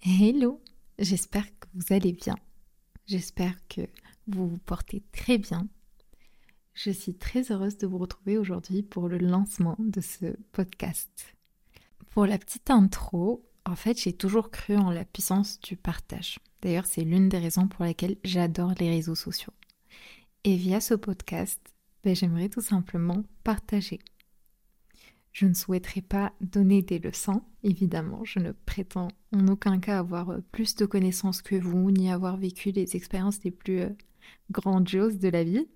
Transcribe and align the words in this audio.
Hello, 0.00 0.62
j'espère 1.00 1.44
que 1.58 1.66
vous 1.74 1.92
allez 1.92 2.12
bien. 2.12 2.36
J'espère 3.06 3.56
que 3.66 3.80
vous 4.28 4.48
vous 4.48 4.58
portez 4.58 5.02
très 5.10 5.38
bien. 5.38 5.66
Je 6.72 6.92
suis 6.92 7.14
très 7.14 7.50
heureuse 7.50 7.78
de 7.78 7.88
vous 7.88 7.98
retrouver 7.98 8.38
aujourd'hui 8.38 8.84
pour 8.84 9.08
le 9.08 9.18
lancement 9.18 9.74
de 9.80 10.00
ce 10.00 10.36
podcast. 10.52 11.34
Pour 12.10 12.26
la 12.26 12.38
petite 12.38 12.70
intro, 12.70 13.44
en 13.64 13.74
fait, 13.74 14.00
j'ai 14.00 14.12
toujours 14.12 14.52
cru 14.52 14.76
en 14.76 14.92
la 14.92 15.04
puissance 15.04 15.58
du 15.60 15.76
partage. 15.76 16.38
D'ailleurs, 16.62 16.86
c'est 16.86 17.02
l'une 17.02 17.28
des 17.28 17.38
raisons 17.38 17.66
pour 17.66 17.84
lesquelles 17.84 18.18
j'adore 18.22 18.74
les 18.78 18.90
réseaux 18.90 19.16
sociaux. 19.16 19.52
Et 20.44 20.54
via 20.54 20.80
ce 20.80 20.94
podcast, 20.94 21.74
ben, 22.04 22.14
j'aimerais 22.14 22.48
tout 22.48 22.60
simplement 22.60 23.24
partager 23.42 23.98
je 25.32 25.46
ne 25.46 25.54
souhaiterais 25.54 26.00
pas 26.00 26.32
donner 26.40 26.82
des 26.82 26.98
leçons, 26.98 27.42
évidemment. 27.62 28.24
Je 28.24 28.38
ne 28.38 28.52
prétends 28.52 29.08
en 29.32 29.48
aucun 29.48 29.78
cas 29.78 29.98
avoir 29.98 30.30
euh, 30.30 30.38
plus 30.52 30.74
de 30.74 30.86
connaissances 30.86 31.42
que 31.42 31.56
vous, 31.56 31.90
ni 31.90 32.10
avoir 32.10 32.36
vécu 32.36 32.70
les 32.70 32.96
expériences 32.96 33.42
les 33.44 33.50
plus 33.50 33.80
euh, 33.80 33.90
grandioses 34.50 35.18
de 35.18 35.28
la 35.28 35.44
vie. 35.44 35.68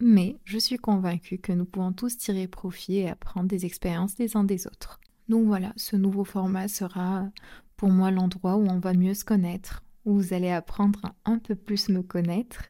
Mais 0.00 0.36
je 0.44 0.58
suis 0.58 0.78
convaincue 0.78 1.38
que 1.38 1.52
nous 1.52 1.64
pouvons 1.64 1.92
tous 1.92 2.16
tirer 2.16 2.48
profit 2.48 2.98
et 2.98 3.08
apprendre 3.08 3.48
des 3.48 3.66
expériences 3.66 4.16
des 4.16 4.36
uns 4.36 4.44
des 4.44 4.66
autres. 4.66 5.00
Donc 5.28 5.46
voilà, 5.46 5.72
ce 5.76 5.96
nouveau 5.96 6.24
format 6.24 6.68
sera 6.68 7.30
pour 7.76 7.90
moi 7.90 8.10
l'endroit 8.10 8.56
où 8.56 8.66
on 8.66 8.80
va 8.80 8.94
mieux 8.94 9.14
se 9.14 9.24
connaître, 9.24 9.82
où 10.04 10.14
vous 10.14 10.34
allez 10.34 10.50
apprendre 10.50 11.00
à 11.04 11.14
un 11.24 11.38
peu 11.38 11.54
plus 11.54 11.88
me 11.88 12.02
connaître, 12.02 12.64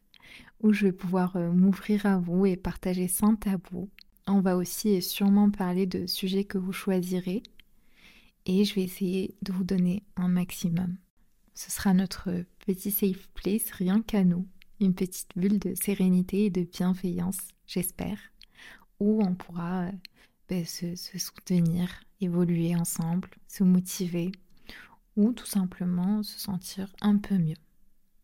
où 0.60 0.72
je 0.72 0.86
vais 0.86 0.92
pouvoir 0.92 1.36
euh, 1.36 1.50
m'ouvrir 1.50 2.06
à 2.06 2.18
vous 2.18 2.46
et 2.46 2.56
partager 2.56 3.08
sans 3.08 3.34
tabou 3.34 3.88
on 4.26 4.40
va 4.40 4.56
aussi 4.56 4.90
et 4.90 5.00
sûrement 5.00 5.50
parler 5.50 5.86
de 5.86 6.06
sujets 6.06 6.44
que 6.44 6.58
vous 6.58 6.72
choisirez 6.72 7.42
et 8.46 8.64
je 8.64 8.74
vais 8.74 8.82
essayer 8.82 9.34
de 9.42 9.52
vous 9.52 9.64
donner 9.64 10.02
un 10.16 10.28
maximum. 10.28 10.96
Ce 11.54 11.70
sera 11.70 11.94
notre 11.94 12.30
petit 12.66 12.90
safe 12.90 13.28
place, 13.34 13.70
rien 13.72 14.02
qu'à 14.02 14.24
nous, 14.24 14.46
une 14.80 14.94
petite 14.94 15.30
bulle 15.36 15.58
de 15.58 15.74
sérénité 15.74 16.46
et 16.46 16.50
de 16.50 16.62
bienveillance, 16.62 17.38
j'espère, 17.66 18.18
où 19.00 19.22
on 19.22 19.34
pourra 19.34 19.84
euh, 19.84 19.92
ben, 20.48 20.64
se, 20.64 20.96
se 20.96 21.18
soutenir, 21.18 21.88
évoluer 22.20 22.74
ensemble, 22.74 23.28
se 23.48 23.64
motiver 23.64 24.32
ou 25.16 25.32
tout 25.32 25.46
simplement 25.46 26.22
se 26.22 26.38
sentir 26.38 26.92
un 27.00 27.18
peu 27.18 27.36
mieux. 27.36 27.56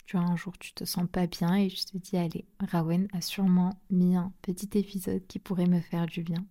Tu 0.09 0.17
vois, 0.17 0.25
un 0.25 0.37
jour 0.37 0.57
tu 0.57 0.73
te 0.73 0.87
sens 0.87 1.07
pas 1.07 1.27
bien 1.27 1.55
et 1.57 1.69
je 1.69 1.85
te 1.85 1.99
dis 1.99 2.17
allez, 2.17 2.47
Rawen 2.61 3.09
a 3.13 3.21
sûrement 3.21 3.79
mis 3.91 4.17
un 4.17 4.33
petit 4.41 4.79
épisode 4.79 5.27
qui 5.27 5.39
pourrait 5.39 5.67
me 5.67 5.81
faire 5.81 6.07
du 6.07 6.23
bien. 6.23 6.47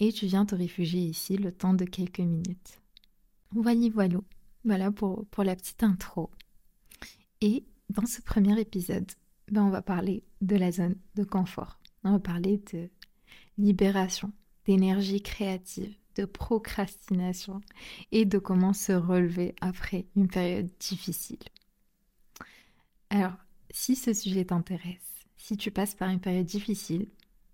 Et 0.00 0.12
tu 0.12 0.26
viens 0.26 0.44
te 0.44 0.56
réfugier 0.56 1.02
ici 1.02 1.36
le 1.36 1.52
temps 1.52 1.74
de 1.74 1.84
quelques 1.84 2.18
minutes. 2.18 2.80
Voilà, 3.52 3.88
voilà. 3.94 4.18
Voilà 4.64 4.90
pour, 4.90 5.26
pour 5.26 5.44
la 5.44 5.54
petite 5.54 5.84
intro. 5.84 6.32
Et 7.40 7.64
dans 7.88 8.04
ce 8.04 8.20
premier 8.20 8.60
épisode, 8.60 9.12
ben 9.48 9.62
on 9.62 9.70
va 9.70 9.82
parler 9.82 10.24
de 10.40 10.56
la 10.56 10.72
zone 10.72 10.96
de 11.14 11.22
confort. 11.22 11.78
On 12.02 12.10
va 12.10 12.18
parler 12.18 12.60
de 12.72 12.90
libération, 13.58 14.32
d'énergie 14.66 15.22
créative, 15.22 15.94
de 16.16 16.24
procrastination 16.24 17.60
et 18.10 18.24
de 18.24 18.38
comment 18.38 18.72
se 18.72 18.90
relever 18.90 19.54
après 19.60 20.08
une 20.16 20.26
période 20.26 20.68
difficile. 20.80 21.38
Alors, 23.14 23.34
si 23.70 23.94
ce 23.94 24.14
sujet 24.14 24.46
t'intéresse, 24.46 25.26
si 25.36 25.58
tu 25.58 25.70
passes 25.70 25.94
par 25.94 26.08
une 26.08 26.18
période 26.18 26.46
difficile, 26.46 27.08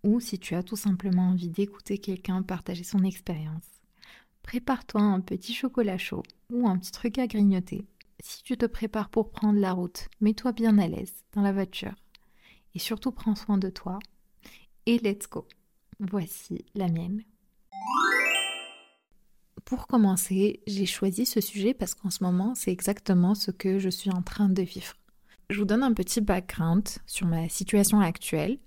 ou 0.04 0.20
si 0.20 0.38
tu 0.38 0.54
as 0.54 0.62
tout 0.62 0.76
simplement 0.76 1.30
envie 1.30 1.48
d'écouter 1.48 1.98
quelqu'un 1.98 2.44
partager 2.44 2.84
son 2.84 3.02
expérience, 3.02 3.66
prépare-toi 4.44 5.00
un 5.00 5.20
petit 5.20 5.52
chocolat 5.52 5.98
chaud 5.98 6.22
ou 6.52 6.68
un 6.68 6.78
petit 6.78 6.92
truc 6.92 7.18
à 7.18 7.26
grignoter. 7.26 7.88
Si 8.20 8.44
tu 8.44 8.56
te 8.56 8.66
prépares 8.66 9.08
pour 9.08 9.32
prendre 9.32 9.58
la 9.58 9.72
route, 9.72 10.06
mets-toi 10.20 10.52
bien 10.52 10.78
à 10.78 10.86
l'aise 10.86 11.24
dans 11.32 11.42
la 11.42 11.52
voiture. 11.52 11.96
Et 12.76 12.78
surtout 12.78 13.10
prends 13.10 13.34
soin 13.34 13.58
de 13.58 13.68
toi. 13.68 13.98
Et 14.86 14.98
let's 14.98 15.28
go. 15.28 15.44
Voici 15.98 16.66
la 16.76 16.86
mienne. 16.86 17.24
Pour 19.64 19.88
commencer, 19.88 20.62
j'ai 20.68 20.86
choisi 20.86 21.26
ce 21.26 21.40
sujet 21.40 21.74
parce 21.74 21.94
qu'en 21.94 22.10
ce 22.10 22.22
moment, 22.22 22.54
c'est 22.54 22.70
exactement 22.70 23.34
ce 23.34 23.50
que 23.50 23.80
je 23.80 23.88
suis 23.88 24.10
en 24.10 24.22
train 24.22 24.48
de 24.48 24.62
vivre. 24.62 24.94
Je 25.50 25.58
vous 25.58 25.64
donne 25.64 25.82
un 25.82 25.94
petit 25.94 26.20
background 26.20 26.86
sur 27.06 27.26
ma 27.26 27.48
situation 27.48 28.00
actuelle. 28.00 28.58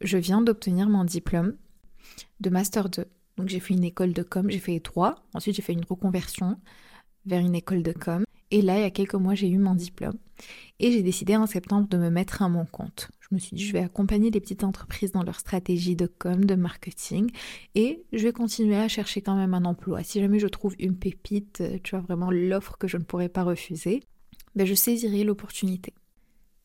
Je 0.00 0.16
viens 0.16 0.40
d'obtenir 0.40 0.88
mon 0.88 1.04
diplôme 1.04 1.54
de 2.40 2.48
Master 2.48 2.88
2. 2.88 3.04
Donc 3.36 3.48
j'ai 3.50 3.60
fait 3.60 3.74
une 3.74 3.84
école 3.84 4.14
de 4.14 4.22
com, 4.22 4.48
j'ai 4.50 4.58
fait 4.58 4.80
trois. 4.80 5.16
Ensuite 5.34 5.54
j'ai 5.54 5.60
fait 5.60 5.74
une 5.74 5.84
reconversion 5.84 6.58
vers 7.26 7.40
une 7.40 7.54
école 7.54 7.82
de 7.82 7.92
com. 7.92 8.24
Et 8.50 8.62
là, 8.62 8.78
il 8.78 8.82
y 8.82 8.86
a 8.86 8.90
quelques 8.90 9.14
mois, 9.14 9.34
j'ai 9.34 9.48
eu 9.50 9.58
mon 9.58 9.74
diplôme. 9.74 10.16
Et 10.78 10.90
j'ai 10.92 11.02
décidé 11.02 11.36
en 11.36 11.46
septembre 11.46 11.86
de 11.88 11.98
me 11.98 12.08
mettre 12.08 12.40
à 12.40 12.48
mon 12.48 12.64
compte. 12.64 13.10
Je 13.20 13.28
me 13.34 13.38
suis 13.38 13.54
dit, 13.54 13.64
je 13.64 13.74
vais 13.74 13.80
accompagner 13.80 14.30
les 14.30 14.40
petites 14.40 14.64
entreprises 14.64 15.12
dans 15.12 15.22
leur 15.22 15.38
stratégie 15.38 15.94
de 15.94 16.06
com, 16.06 16.46
de 16.46 16.54
marketing. 16.54 17.30
Et 17.74 18.02
je 18.14 18.22
vais 18.24 18.32
continuer 18.32 18.76
à 18.76 18.88
chercher 18.88 19.20
quand 19.20 19.36
même 19.36 19.52
un 19.52 19.66
emploi. 19.66 20.02
Si 20.02 20.20
jamais 20.20 20.38
je 20.38 20.48
trouve 20.48 20.74
une 20.78 20.96
pépite, 20.96 21.62
tu 21.84 21.90
vois, 21.90 22.00
vraiment 22.00 22.30
l'offre 22.30 22.78
que 22.78 22.88
je 22.88 22.96
ne 22.96 23.04
pourrais 23.04 23.28
pas 23.28 23.44
refuser, 23.44 24.00
ben 24.56 24.66
je 24.66 24.74
saisirai 24.74 25.22
l'opportunité. 25.22 25.92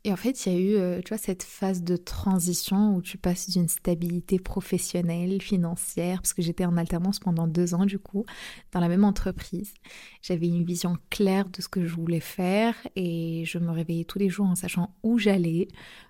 Et 0.06 0.14
en 0.14 0.18
fait, 0.18 0.46
il 0.46 0.54
y 0.54 0.56
a 0.56 0.60
eu, 0.60 0.76
euh, 0.76 1.02
tu 1.02 1.10
vois, 1.10 1.18
cette 1.18 1.42
phase 1.42 1.82
de 1.82 1.98
transition 1.98 2.96
où 2.96 3.02
tu 3.02 3.18
passes 3.18 3.50
d'une 3.50 3.68
stabilité 3.68 4.38
professionnelle, 4.38 5.42
financière, 5.42 6.22
parce 6.22 6.36
que 6.36 6.44
j'étais 6.44 6.64
en 6.64 6.78
alternance 6.78 7.18
pendant 7.18 7.48
deux 7.48 7.74
ans 7.74 7.88
du 7.88 7.98
coup, 7.98 8.24
dans 8.72 8.80
la 8.80 8.88
même 8.88 9.04
entreprise. 9.04 9.74
J'avais 10.22 10.48
une 10.48 10.64
vision 10.64 10.96
claire 11.10 11.50
de 11.50 11.60
ce 11.60 11.68
que 11.68 11.88
je 11.88 11.96
voulais 11.96 12.20
faire 12.20 12.76
et 12.96 13.46
je 13.48 13.58
me 13.58 13.72
réveillais 13.72 14.04
tous 14.06 14.20
les 14.20 14.30
jours 14.30 14.46
en 14.46 14.54
sachant 14.54 14.96
où 15.02 15.18
j'allais, 15.18 15.70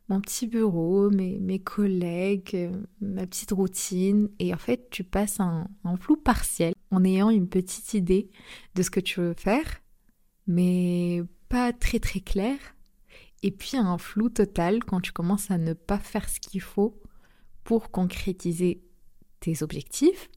mon 0.09 0.19
petit 0.19 0.45
bureau, 0.45 1.09
mes, 1.09 1.39
mes 1.39 1.59
collègues, 1.59 2.51
euh, 2.53 2.83
ma 3.00 3.25
petite 3.25 3.53
routine. 3.53 4.27
Et 4.39 4.53
en 4.53 4.57
fait, 4.57 4.89
tu 4.89 5.06
passes 5.06 5.39
un, 5.39 5.69
flou 6.01 6.17
partiel 6.17 6.73
en 6.91 7.06
ayant 7.06 7.29
une 7.29 7.47
petite 7.47 7.94
idée 7.94 8.29
de 8.75 8.83
ce 8.83 8.89
que 8.89 9.00
tu 9.00 9.22
veux 9.22 9.35
faire, 9.35 9.81
mais 10.47 11.23
pas 11.47 11.72
très 11.72 12.00
très 12.00 12.19
clair 12.19 12.57
et 13.44 13.51
puis 13.51 13.78
un 13.78 13.97
flou 13.97 14.29
total 14.29 14.84
quand 14.84 15.01
tu 15.01 15.12
commences 15.12 15.51
à 15.51 15.57
ne 15.57 15.73
pas 15.73 16.00
faire 16.00 16.29
ce 16.29 16.40
qu'il 16.40 16.62
faut 16.62 17.00
pour 17.63 17.91
concrétiser 17.91 18.81
tes 19.40 19.62
objectifs. 19.62 20.29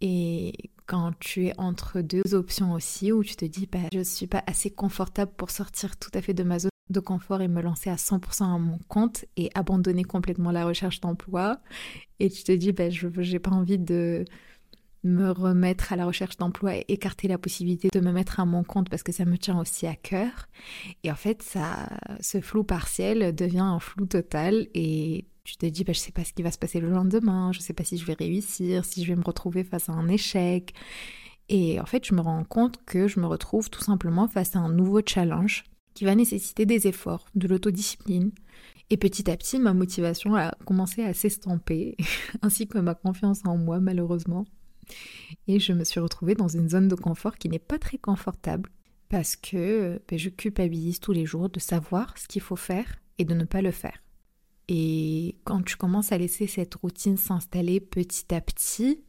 Et 0.00 0.52
quand 0.86 1.12
tu 1.18 1.46
es 1.46 1.54
entre 1.58 2.00
deux 2.00 2.34
options 2.34 2.72
aussi, 2.72 3.12
où 3.12 3.22
tu 3.22 3.36
te 3.36 3.44
dis, 3.44 3.66
bah, 3.66 3.78
je 3.92 3.98
ne 3.98 4.04
suis 4.04 4.26
pas 4.26 4.42
assez 4.46 4.70
confortable 4.70 5.32
pour 5.36 5.50
sortir 5.50 5.96
tout 5.96 6.10
à 6.14 6.22
fait 6.22 6.34
de 6.34 6.42
ma 6.42 6.58
zone 6.58 6.70
de 6.90 7.00
confort 7.00 7.42
et 7.42 7.48
me 7.48 7.60
lancer 7.60 7.90
à 7.90 7.96
100% 7.96 8.44
à 8.44 8.58
mon 8.58 8.78
compte 8.88 9.26
et 9.36 9.50
abandonner 9.54 10.04
complètement 10.04 10.50
la 10.50 10.64
recherche 10.64 11.00
d'emploi. 11.00 11.60
Et 12.18 12.30
tu 12.30 12.42
te 12.42 12.52
dis, 12.52 12.72
bah, 12.72 12.90
je 12.90 13.08
n'ai 13.08 13.38
pas 13.38 13.50
envie 13.50 13.78
de 13.78 14.24
me 15.04 15.30
remettre 15.30 15.92
à 15.92 15.96
la 15.96 16.06
recherche 16.06 16.36
d'emploi 16.36 16.76
et 16.76 16.84
écarter 16.88 17.28
la 17.28 17.38
possibilité 17.38 17.88
de 17.92 18.00
me 18.00 18.12
mettre 18.12 18.40
à 18.40 18.44
mon 18.44 18.64
compte 18.64 18.88
parce 18.90 19.02
que 19.02 19.12
ça 19.12 19.24
me 19.24 19.38
tient 19.38 19.58
aussi 19.58 19.86
à 19.86 19.94
cœur. 19.94 20.48
Et 21.04 21.10
en 21.10 21.14
fait, 21.14 21.42
ça, 21.42 21.88
ce 22.20 22.40
flou 22.40 22.64
partiel 22.64 23.34
devient 23.34 23.58
un 23.60 23.78
flou 23.78 24.06
total 24.06 24.66
et 24.74 25.26
tu 25.44 25.56
te 25.56 25.66
dis, 25.66 25.84
bah, 25.84 25.92
je 25.92 26.00
sais 26.00 26.12
pas 26.12 26.24
ce 26.24 26.32
qui 26.32 26.42
va 26.42 26.50
se 26.50 26.58
passer 26.58 26.80
le 26.80 26.90
lendemain, 26.90 27.52
je 27.52 27.60
sais 27.60 27.72
pas 27.72 27.84
si 27.84 27.96
je 27.96 28.04
vais 28.04 28.14
réussir, 28.14 28.84
si 28.84 29.04
je 29.04 29.12
vais 29.12 29.16
me 29.16 29.24
retrouver 29.24 29.64
face 29.64 29.88
à 29.88 29.92
un 29.92 30.08
échec. 30.08 30.74
Et 31.48 31.80
en 31.80 31.86
fait, 31.86 32.04
je 32.04 32.14
me 32.14 32.20
rends 32.20 32.44
compte 32.44 32.84
que 32.84 33.08
je 33.08 33.20
me 33.20 33.26
retrouve 33.26 33.70
tout 33.70 33.82
simplement 33.82 34.28
face 34.28 34.56
à 34.56 34.58
un 34.58 34.68
nouveau 34.68 35.00
challenge 35.06 35.64
qui 35.94 36.04
va 36.04 36.14
nécessiter 36.14 36.66
des 36.66 36.86
efforts, 36.86 37.26
de 37.34 37.48
l'autodiscipline. 37.48 38.30
Et 38.90 38.96
petit 38.96 39.30
à 39.30 39.36
petit, 39.36 39.58
ma 39.58 39.74
motivation 39.74 40.36
a 40.36 40.54
commencé 40.64 41.02
à 41.02 41.14
s'estomper, 41.14 41.96
ainsi 42.42 42.68
que 42.68 42.78
ma 42.78 42.94
confiance 42.94 43.40
en 43.44 43.56
moi, 43.56 43.80
malheureusement. 43.80 44.44
Et 45.46 45.60
je 45.60 45.72
me 45.72 45.84
suis 45.84 46.00
retrouvée 46.00 46.34
dans 46.34 46.48
une 46.48 46.68
zone 46.68 46.88
de 46.88 46.94
confort 46.94 47.36
qui 47.36 47.48
n'est 47.48 47.58
pas 47.58 47.78
très 47.78 47.98
confortable 47.98 48.70
parce 49.08 49.36
que 49.36 50.00
ben, 50.08 50.18
je 50.18 50.28
culpabilise 50.28 51.00
tous 51.00 51.12
les 51.12 51.26
jours 51.26 51.48
de 51.48 51.60
savoir 51.60 52.16
ce 52.18 52.28
qu'il 52.28 52.42
faut 52.42 52.56
faire 52.56 52.96
et 53.18 53.24
de 53.24 53.34
ne 53.34 53.44
pas 53.44 53.62
le 53.62 53.70
faire. 53.70 54.02
Et 54.68 55.36
quand 55.44 55.62
tu 55.64 55.76
commences 55.76 56.12
à 56.12 56.18
laisser 56.18 56.46
cette 56.46 56.74
routine 56.74 57.16
s'installer 57.16 57.80
petit 57.80 58.34
à 58.34 58.40
petit, 58.40 59.00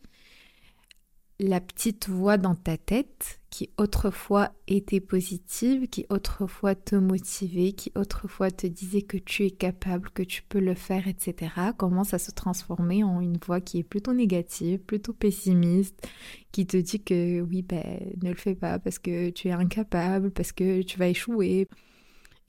la 1.40 1.62
petite 1.62 2.10
voix 2.10 2.38
dans 2.38 2.56
ta 2.56 2.78
tête 2.78 3.40
qui 3.50 3.70
autrefois 3.78 4.52
était 4.68 5.00
positive, 5.00 5.88
qui 5.88 6.06
autrefois 6.10 6.76
te 6.76 6.96
motivait, 6.96 7.72
qui 7.72 7.92
autrefois 7.96 8.52
te 8.52 8.68
disait 8.68 9.02
que 9.02 9.18
tu 9.18 9.46
es 9.46 9.52
capable, 9.52 10.10
que 10.12 10.22
tu 10.22 10.44
peux 10.44 10.60
le 10.60 10.76
faire, 10.76 11.08
etc., 11.08 11.52
commence 11.78 12.14
à 12.14 12.20
se 12.20 12.32
transformer 12.32 13.04
en 13.04 13.22
une 13.22 13.38
voix 13.38 13.62
qui 13.62 13.80
est 13.80 13.84
plutôt 13.84 14.14
négative, 14.14 14.80
plutôt 14.80 15.14
pessimiste, 15.14 16.08
qui 16.52 16.68
te 16.68 16.78
dit 16.78 17.02
que 17.02 17.42
oui, 17.42 17.62
ben, 17.62 18.00
ne 18.22 18.30
le 18.30 18.36
fais 18.36 18.56
pas 18.56 18.78
parce 18.78 19.00
que 19.00 19.30
tu 19.30 19.48
es 19.48 19.52
incapable, 19.52 20.32
parce 20.32 20.52
que 20.52 20.82
tu 20.82 21.00
vas 21.00 21.08
échouer. 21.08 21.68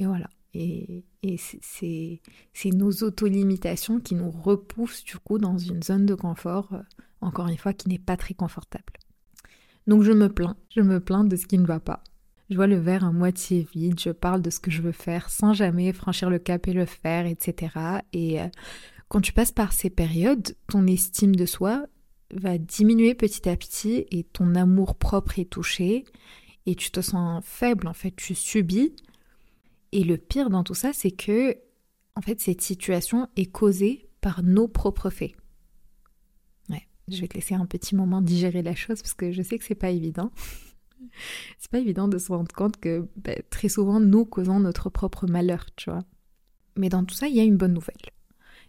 Et 0.00 0.06
voilà. 0.06 0.28
Et, 0.52 1.04
et 1.22 1.36
c'est 1.38 2.20
nos 2.72 2.90
auto-limitations 2.90 4.00
qui 4.00 4.16
nous 4.16 4.30
repoussent 4.30 5.04
du 5.04 5.16
coup 5.18 5.38
dans 5.38 5.58
une 5.58 5.82
zone 5.82 6.06
de 6.06 6.16
confort 6.16 6.72
euh, 6.72 6.82
encore 7.20 7.48
une 7.48 7.58
fois, 7.58 7.72
qui 7.72 7.88
n'est 7.88 7.98
pas 7.98 8.16
très 8.16 8.34
confortable. 8.34 8.92
Donc 9.86 10.02
je 10.02 10.12
me 10.12 10.28
plains, 10.28 10.56
je 10.74 10.80
me 10.80 11.00
plains 11.00 11.24
de 11.24 11.36
ce 11.36 11.46
qui 11.46 11.58
ne 11.58 11.66
va 11.66 11.80
pas. 11.80 12.02
Je 12.48 12.56
vois 12.56 12.66
le 12.66 12.78
verre 12.78 13.04
à 13.04 13.12
moitié 13.12 13.66
vide, 13.72 14.00
je 14.00 14.10
parle 14.10 14.42
de 14.42 14.50
ce 14.50 14.58
que 14.58 14.70
je 14.70 14.82
veux 14.82 14.92
faire 14.92 15.30
sans 15.30 15.52
jamais 15.52 15.92
franchir 15.92 16.30
le 16.30 16.38
cap 16.38 16.66
et 16.66 16.72
le 16.72 16.84
faire, 16.84 17.26
etc. 17.26 17.72
Et 18.12 18.40
euh, 18.40 18.48
quand 19.08 19.20
tu 19.20 19.32
passes 19.32 19.52
par 19.52 19.72
ces 19.72 19.90
périodes, 19.90 20.56
ton 20.68 20.86
estime 20.86 21.36
de 21.36 21.46
soi 21.46 21.86
va 22.32 22.58
diminuer 22.58 23.14
petit 23.14 23.48
à 23.48 23.56
petit 23.56 24.06
et 24.10 24.24
ton 24.24 24.54
amour 24.54 24.96
propre 24.96 25.38
est 25.38 25.50
touché 25.50 26.04
et 26.66 26.74
tu 26.74 26.90
te 26.90 27.00
sens 27.00 27.42
faible, 27.44 27.88
en 27.88 27.94
fait, 27.94 28.14
tu 28.14 28.34
subis. 28.34 28.94
Et 29.92 30.04
le 30.04 30.16
pire 30.16 30.50
dans 30.50 30.62
tout 30.62 30.74
ça, 30.74 30.92
c'est 30.92 31.10
que, 31.10 31.56
en 32.14 32.20
fait, 32.20 32.40
cette 32.40 32.60
situation 32.60 33.28
est 33.36 33.50
causée 33.50 34.08
par 34.20 34.42
nos 34.42 34.68
propres 34.68 35.10
faits. 35.10 35.32
Je 37.10 37.20
vais 37.20 37.28
te 37.28 37.34
laisser 37.34 37.54
un 37.54 37.66
petit 37.66 37.94
moment 37.94 38.22
digérer 38.22 38.62
la 38.62 38.74
chose 38.74 39.02
parce 39.02 39.14
que 39.14 39.32
je 39.32 39.42
sais 39.42 39.58
que 39.58 39.64
c'est 39.64 39.74
pas 39.74 39.90
évident. 39.90 40.30
c'est 41.58 41.70
pas 41.70 41.78
évident 41.78 42.08
de 42.08 42.18
se 42.18 42.32
rendre 42.32 42.54
compte 42.54 42.76
que 42.76 43.08
bah, 43.16 43.34
très 43.50 43.68
souvent 43.68 44.00
nous 44.00 44.24
causons 44.24 44.60
notre 44.60 44.90
propre 44.90 45.26
malheur, 45.26 45.66
tu 45.76 45.90
vois. 45.90 46.04
Mais 46.76 46.88
dans 46.88 47.04
tout 47.04 47.14
ça, 47.14 47.28
il 47.28 47.36
y 47.36 47.40
a 47.40 47.44
une 47.44 47.56
bonne 47.56 47.74
nouvelle. 47.74 47.96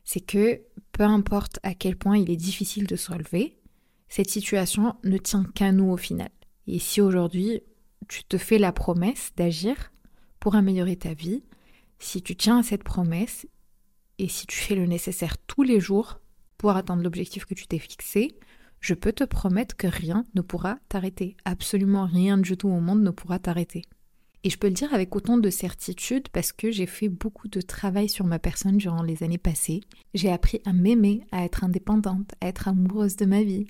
C'est 0.03 0.25
que 0.25 0.61
peu 0.91 1.03
importe 1.03 1.59
à 1.63 1.75
quel 1.75 1.95
point 1.95 2.17
il 2.17 2.29
est 2.31 2.37
difficile 2.37 2.87
de 2.87 2.95
se 2.95 3.11
relever, 3.11 3.57
cette 4.09 4.29
situation 4.29 4.95
ne 5.03 5.17
tient 5.17 5.45
qu'à 5.55 5.71
nous 5.71 5.91
au 5.91 5.97
final. 5.97 6.29
Et 6.67 6.79
si 6.79 7.01
aujourd'hui 7.01 7.61
tu 8.07 8.23
te 8.23 8.37
fais 8.37 8.57
la 8.57 8.71
promesse 8.71 9.31
d'agir 9.37 9.91
pour 10.39 10.55
améliorer 10.55 10.95
ta 10.95 11.13
vie, 11.13 11.43
si 11.99 12.21
tu 12.21 12.35
tiens 12.35 12.59
à 12.59 12.63
cette 12.63 12.83
promesse 12.83 13.47
et 14.17 14.27
si 14.27 14.47
tu 14.47 14.57
fais 14.57 14.75
le 14.75 14.85
nécessaire 14.85 15.37
tous 15.37 15.63
les 15.63 15.79
jours 15.79 16.20
pour 16.61 16.77
atteindre 16.77 17.01
l'objectif 17.01 17.45
que 17.45 17.55
tu 17.55 17.65
t'es 17.65 17.79
fixé, 17.79 18.37
je 18.81 18.93
peux 18.93 19.13
te 19.13 19.23
promettre 19.23 19.75
que 19.75 19.87
rien 19.87 20.25
ne 20.35 20.41
pourra 20.41 20.77
t'arrêter. 20.89 21.35
Absolument 21.43 22.05
rien 22.05 22.37
du 22.37 22.55
tout 22.55 22.69
au 22.69 22.79
monde 22.79 23.01
ne 23.01 23.09
pourra 23.09 23.39
t'arrêter. 23.39 23.81
Et 24.43 24.51
je 24.51 24.59
peux 24.59 24.67
le 24.67 24.73
dire 24.73 24.93
avec 24.93 25.15
autant 25.15 25.39
de 25.39 25.49
certitude 25.49 26.29
parce 26.29 26.51
que 26.51 26.69
j'ai 26.69 26.85
fait 26.85 27.09
beaucoup 27.09 27.47
de 27.47 27.61
travail 27.61 28.09
sur 28.09 28.27
ma 28.27 28.37
personne 28.37 28.77
durant 28.77 29.01
les 29.01 29.23
années 29.23 29.39
passées. 29.39 29.81
J'ai 30.13 30.31
appris 30.31 30.61
à 30.63 30.71
m'aimer, 30.71 31.25
à 31.31 31.45
être 31.45 31.63
indépendante, 31.63 32.35
à 32.41 32.47
être 32.47 32.67
amoureuse 32.67 33.15
de 33.15 33.25
ma 33.25 33.41
vie, 33.41 33.65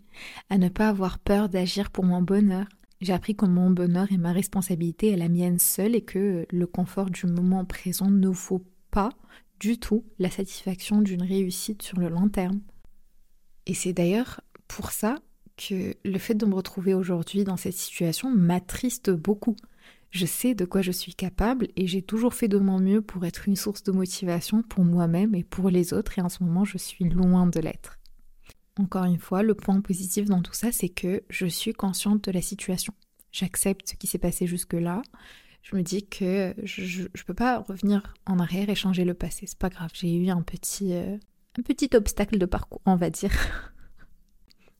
à 0.50 0.58
ne 0.58 0.68
pas 0.68 0.90
avoir 0.90 1.18
peur 1.18 1.48
d'agir 1.48 1.92
pour 1.92 2.04
mon 2.04 2.22
bonheur. 2.22 2.66
J'ai 3.00 3.14
appris 3.14 3.38
que 3.38 3.46
mon 3.46 3.70
bonheur 3.70 4.12
et 4.12 4.18
ma 4.18 4.34
responsabilité 4.34 5.12
est 5.12 5.18
la 5.18 5.30
mienne 5.30 5.60
seule 5.60 5.96
et 5.96 6.04
que 6.04 6.46
le 6.52 6.68
confort 6.68 7.10
du 7.10 7.26
moment 7.26 7.64
présent 7.64 8.12
ne 8.12 8.28
vaut 8.28 8.66
pas 8.92 9.12
du 9.62 9.80
tout 9.80 10.04
la 10.20 10.30
satisfaction 10.30 11.02
d'une 11.02 11.24
réussite 11.24 11.84
sur 11.84 11.98
le 11.98 12.10
long 12.10 12.28
terme. 12.28 12.60
Et 13.72 13.74
c'est 13.74 13.94
d'ailleurs 13.94 14.42
pour 14.68 14.92
ça 14.92 15.20
que 15.56 15.96
le 16.04 16.18
fait 16.18 16.34
de 16.34 16.46
me 16.46 16.56
retrouver 16.56 16.94
aujourd'hui 16.94 17.46
dans 17.46 17.56
cette 17.56 17.78
situation 17.78 18.30
m'attriste 18.30 19.12
beaucoup. 19.12 19.56
Je 20.10 20.26
sais 20.26 20.56
de 20.56 20.66
quoi 20.66 20.82
je 20.82 20.92
suis 20.92 21.16
capable 21.16 21.70
et 21.78 21.88
j'ai 21.88 22.02
toujours 22.02 22.34
fait 22.34 22.50
de 22.50 22.58
mon 22.58 22.80
mieux 22.80 23.02
pour 23.02 23.26
être 23.26 23.48
une 23.48 23.56
source 23.56 23.82
de 23.84 23.94
motivation 23.94 24.62
pour 24.62 24.84
moi-même 24.84 25.36
et 25.36 25.46
pour 25.46 25.70
les 25.70 25.94
autres 25.94 26.20
et 26.20 26.22
en 26.22 26.28
ce 26.28 26.44
moment 26.44 26.66
je 26.66 26.78
suis 26.78 27.06
loin 27.06 27.48
de 27.48 27.62
l'être. 27.62 27.98
Encore 28.78 29.06
une 29.06 29.20
fois, 29.20 29.42
le 29.42 29.56
point 29.56 29.80
positif 29.80 30.26
dans 30.26 30.42
tout 30.42 30.54
ça, 30.54 30.74
c'est 30.74 30.90
que 30.90 31.24
je 31.30 31.46
suis 31.46 31.72
consciente 31.72 32.26
de 32.26 32.32
la 32.32 32.42
situation. 32.42 32.94
J'accepte 33.32 33.92
ce 33.92 33.96
qui 33.96 34.08
s'est 34.08 34.18
passé 34.18 34.48
jusque-là. 34.48 35.02
Je 35.64 35.78
me 35.78 35.82
dis 35.82 36.06
que 36.06 36.54
je 36.62 37.04
ne 37.04 37.24
peux 37.26 37.34
pas 37.34 37.60
revenir 37.60 38.16
en 38.26 38.38
arrière 38.40 38.70
et 38.70 38.76
changer 38.76 39.06
le 39.06 39.14
passé. 39.14 39.46
C'est 39.48 39.58
pas 39.58 39.70
grave, 39.70 39.92
j'ai 39.94 40.14
eu 40.14 40.28
un 40.28 40.42
petit, 40.42 40.92
euh, 40.92 41.18
un 41.58 41.62
petit 41.62 41.90
obstacle 41.96 42.38
de 42.38 42.46
parcours, 42.46 42.82
on 42.86 42.96
va 42.96 43.10
dire. 43.10 43.32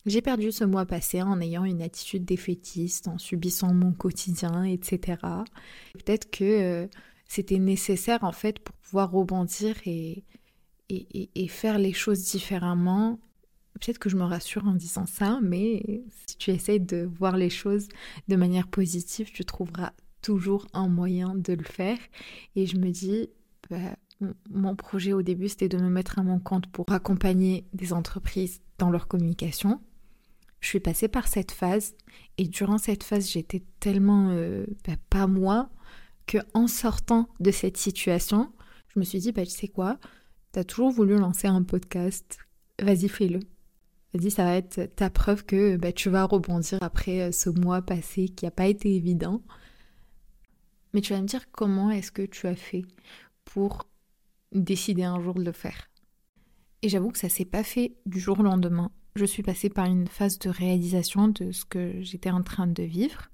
J'ai 0.06 0.22
perdu 0.22 0.52
ce 0.52 0.64
mois 0.64 0.86
passé 0.86 1.22
en 1.22 1.40
ayant 1.40 1.64
une 1.64 1.82
attitude 1.82 2.26
défaitiste, 2.26 3.08
en 3.08 3.20
subissant 3.20 3.74
mon 3.74 3.92
quotidien, 3.94 4.64
etc. 4.64 5.18
Peut-être 5.94 6.32
que 6.32 6.44
euh, 6.44 6.88
c'était 7.28 7.60
nécessaire 7.60 8.24
en 8.24 8.32
fait 8.32 8.60
pour 8.60 8.76
pouvoir 8.78 9.12
rebondir 9.12 9.76
et, 9.86 10.24
et, 10.90 11.48
faire 11.48 11.78
les 11.78 11.94
choses 11.94 12.24
différemment. 12.24 13.20
Peut-être 13.80 14.00
que 14.00 14.10
je 14.10 14.18
me 14.18 14.24
rassure 14.24 14.68
en 14.68 14.74
disant 14.74 15.06
ça, 15.06 15.40
mais 15.42 16.04
si 16.28 16.36
tu 16.38 16.52
essayes 16.52 16.80
de 16.80 17.10
voir 17.18 17.38
les 17.38 17.50
choses 17.50 17.88
de 18.28 18.36
manière 18.36 18.68
positive, 18.68 19.32
tu 19.32 19.46
trouveras 19.46 19.94
toujours 20.22 20.68
un 20.74 20.88
moyen 20.88 21.36
de 21.36 21.54
le 21.54 21.64
faire. 21.64 21.98
Et 22.56 22.66
je 22.66 22.78
me 22.78 22.90
dis, 22.90 23.30
bah, 23.70 23.96
mon 24.50 24.76
projet 24.76 25.14
au 25.14 25.22
début, 25.22 25.50
c'était 25.50 25.70
de 25.70 25.78
me 25.78 25.90
mettre 25.90 26.20
à 26.20 26.24
mon 26.24 26.40
compte 26.40 26.68
pour 26.68 26.86
accompagner 26.92 27.66
des 27.74 27.94
entreprises 27.94 28.62
dans 28.78 28.90
leur 28.90 29.08
communication 29.08 29.80
je 30.62 30.68
suis 30.68 30.80
passée 30.80 31.08
par 31.08 31.28
cette 31.28 31.52
phase 31.52 31.96
et 32.38 32.48
durant 32.48 32.78
cette 32.78 33.04
phase, 33.04 33.30
j'étais 33.30 33.64
tellement 33.80 34.30
euh, 34.30 34.66
bah, 34.88 34.94
pas 35.10 35.28
moi 35.28 35.70
que 36.28 36.38
en 36.54 36.68
sortant 36.68 37.28
de 37.40 37.52
cette 37.52 37.78
situation, 37.78 38.54
je 38.94 39.00
me 39.00 39.04
suis 39.04 39.20
dit 39.20 39.32
bah 39.32 39.44
tu 39.44 39.52
sais 39.52 39.68
quoi, 39.68 39.98
t'as 40.52 40.64
toujours 40.64 40.92
voulu 40.92 41.18
lancer 41.18 41.48
un 41.48 41.64
podcast, 41.64 42.38
vas-y 42.80 43.10
fais-le. 43.10 43.40
Vas-y, 44.14 44.30
ça 44.30 44.44
va 44.44 44.56
être 44.56 44.94
ta 44.96 45.10
preuve 45.10 45.46
que 45.46 45.78
bah, 45.78 45.92
tu 45.92 46.10
vas 46.10 46.26
rebondir 46.26 46.78
après 46.82 47.22
euh, 47.22 47.32
ce 47.32 47.50
mois 47.50 47.82
passé 47.82 48.28
qui 48.28 48.46
n'a 48.46 48.52
pas 48.52 48.68
été 48.68 48.94
évident. 48.96 49.42
Mais 50.94 51.02
tu 51.02 51.14
vas 51.14 51.22
me 51.22 51.28
dire 51.28 51.50
comment 51.52 51.90
est-ce 51.90 52.12
que 52.12 52.24
tu 52.24 52.46
as 52.48 52.56
fait 52.56 52.84
pour 53.46 53.88
décider 54.52 55.04
un 55.04 55.22
jour 55.22 55.36
de 55.36 55.44
le 55.44 55.52
faire. 55.52 55.90
Et 56.82 56.90
j'avoue 56.90 57.12
que 57.12 57.20
ça 57.20 57.30
s'est 57.30 57.46
pas 57.46 57.64
fait 57.64 57.96
du 58.06 58.20
jour 58.20 58.40
au 58.40 58.44
lendemain. 58.44 58.92
Je 59.16 59.26
suis 59.26 59.44
passée 59.44 59.70
par 59.70 59.86
une 59.86 60.08
phase 60.08 60.40
de 60.40 60.50
réalisation 60.50 61.28
de 61.28 61.52
ce 61.52 61.66
que 61.66 62.02
j'étais 62.02 62.32
en 62.32 62.44
train 62.44 62.68
de 62.68 62.84
vivre, 62.84 63.30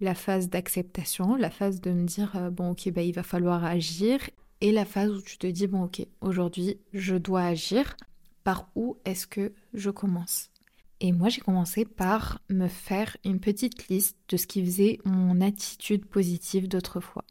la 0.00 0.14
phase 0.14 0.48
d'acceptation, 0.48 1.36
la 1.36 1.50
phase 1.50 1.80
de 1.80 1.92
me 1.92 2.04
dire 2.04 2.34
euh, 2.36 2.50
bon 2.50 2.70
ok 2.70 2.90
bah, 2.90 3.02
il 3.02 3.14
va 3.14 3.22
falloir 3.22 3.64
agir. 3.64 4.18
Et 4.60 4.72
la 4.72 4.84
phase 4.84 5.10
où 5.10 5.20
tu 5.20 5.36
te 5.36 5.46
dis 5.46 5.66
bon 5.66 5.84
ok 5.84 6.06
aujourd'hui 6.20 6.78
je 6.92 7.16
dois 7.16 7.42
agir, 7.42 7.96
par 8.44 8.68
où 8.74 8.96
est-ce 9.04 9.26
que 9.26 9.52
je 9.72 9.90
commence? 9.90 10.50
Et 11.00 11.12
moi 11.12 11.28
j'ai 11.28 11.40
commencé 11.40 11.84
par 11.84 12.40
me 12.48 12.68
faire 12.68 13.16
une 13.24 13.40
petite 13.40 13.88
liste 13.88 14.16
de 14.28 14.36
ce 14.36 14.46
qui 14.46 14.64
faisait 14.64 14.98
mon 15.04 15.40
attitude 15.40 16.06
positive 16.06 16.68
d'autrefois, 16.68 17.24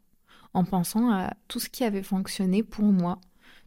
en 0.54 0.64
pensant 0.64 1.10
à 1.10 1.34
tout 1.48 1.60
ce 1.60 1.68
qui 1.68 1.84
avait 1.84 2.02
fonctionné 2.02 2.62
pour 2.62 2.84
moi, 2.84 3.20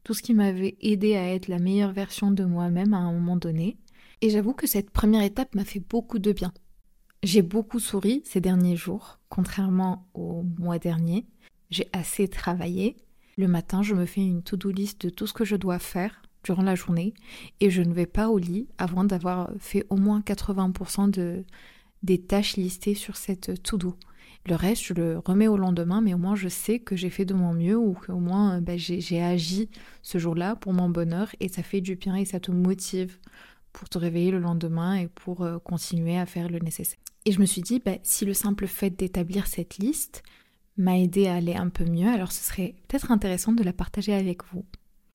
tout 0.04 0.14
ce 0.14 0.24
qui 0.24 0.34
m'avait 0.34 0.78
aidé 0.82 1.16
à 1.16 1.34
être 1.34 1.48
la 1.48 1.60
meilleure 1.60 1.92
version 1.92 2.32
de 2.32 2.46
moi-même 2.46 2.94
à 2.94 2.98
un 2.98 3.12
moment 3.12 3.38
donné, 3.38 3.78
et 4.22 4.30
j'avoue 4.30 4.54
que 4.54 4.68
cette 4.68 4.90
première 4.90 5.22
étape 5.22 5.54
m'a 5.54 5.66
fait 5.66 5.80
beaucoup 5.80 6.18
de 6.18 6.32
bien. 6.32 6.54
J'ai 7.24 7.42
beaucoup 7.42 7.80
souri 7.80 8.22
ces 8.26 8.42
derniers 8.42 8.76
jours, 8.76 9.20
contrairement 9.30 10.08
au 10.14 10.44
mois 10.60 10.80
dernier. 10.80 11.28
J'ai 11.70 11.88
assez 11.94 12.28
travaillé. 12.28 12.96
Le 13.38 13.48
matin, 13.48 13.84
je 13.84 13.94
me 13.94 14.06
fais 14.06 14.22
une 14.22 14.42
to-do 14.42 14.72
list 14.72 15.06
de 15.06 15.10
tout 15.10 15.28
ce 15.28 15.34
que 15.34 15.46
je 15.46 15.56
dois 15.56 15.80
faire 15.80 16.22
durant 16.44 16.64
la 16.64 16.76
journée 16.76 17.14
et 17.60 17.70
je 17.70 17.82
ne 17.82 17.94
vais 17.94 18.06
pas 18.06 18.30
au 18.30 18.38
lit 18.38 18.68
avant 18.78 19.04
d'avoir 19.04 19.52
fait 19.60 19.86
au 19.90 19.98
moins 19.98 20.22
80% 20.22 21.12
de, 21.12 21.44
des 22.04 22.22
tâches 22.22 22.56
listées 22.56 22.96
sur 22.96 23.18
cette 23.18 23.62
to-do. 23.62 23.96
Le 24.48 24.56
reste, 24.56 24.84
je 24.86 24.94
le 24.94 25.20
remets 25.20 25.50
au 25.50 25.58
lendemain, 25.58 26.00
mais 26.00 26.14
au 26.14 26.18
moins 26.18 26.36
je 26.36 26.48
sais 26.48 26.80
que 26.80 26.96
j'ai 26.96 27.10
fait 27.10 27.26
de 27.26 27.34
mon 27.34 27.54
mieux 27.54 27.78
ou 27.78 27.94
qu'au 27.94 28.20
moins 28.20 28.62
bah, 28.62 28.78
j'ai 28.78 29.22
agi 29.22 29.70
ce 30.02 30.20
jour-là 30.20 30.56
pour 30.56 30.72
mon 30.72 30.90
bonheur 30.90 31.28
et 31.42 31.50
ça 31.50 31.64
fait 31.64 31.82
du 31.82 31.96
bien 31.96 32.16
et 32.16 32.24
ça 32.24 32.40
te 32.40 32.52
motive 32.52 33.18
pour 33.74 33.90
te 33.90 33.98
réveiller 33.98 34.32
le 34.32 34.40
lendemain 34.40 34.96
et 34.96 35.08
pour 35.08 35.42
euh, 35.42 35.60
continuer 35.60 36.18
à 36.18 36.26
faire 36.26 36.48
le 36.50 36.60
nécessaire. 36.60 37.00
Et 37.26 37.34
je 37.34 37.42
me 37.42 37.46
suis 37.46 37.62
dit, 37.62 37.82
bah, 37.86 37.98
si 38.04 38.24
le 38.24 38.34
simple 38.34 38.68
fait 38.68 38.90
d'établir 38.90 39.48
cette 39.48 39.80
liste 39.80 40.24
m'a 40.78 40.98
aidé 40.98 41.28
à 41.28 41.36
aller 41.36 41.56
un 41.56 41.68
peu 41.68 41.84
mieux, 41.84 42.08
alors 42.08 42.32
ce 42.32 42.42
serait 42.42 42.76
peut-être 42.88 43.12
intéressant 43.12 43.52
de 43.52 43.64
la 43.64 43.74
partager 43.74 44.14
avec 44.14 44.46
vous. 44.46 44.64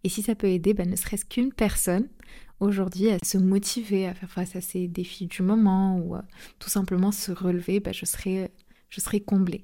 Et 0.05 0.11
si 0.11 0.23
ça 0.23 0.35
peut 0.35 0.49
aider, 0.49 0.75
bah, 0.75 0.85
ne 0.85 0.95
serait-ce 0.95 1.25
qu'une 1.25 1.55
personne 1.55 2.09
aujourd'hui 2.61 3.11
à 3.11 3.19
se 3.25 3.39
motiver 3.39 4.07
à 4.07 4.15
faire 4.15 4.31
face 4.31 4.57
à 4.57 4.61
ces 4.61 4.89
défis 4.89 5.27
du 5.27 5.43
moment 5.43 5.99
ou 5.99 6.17
tout 6.59 6.71
simplement 6.71 7.13
se 7.13 7.33
relever, 7.33 7.83
je, 7.93 8.05
serais, 8.05 8.53
je 8.93 9.01
serais 9.01 9.21
comblée. 9.21 9.63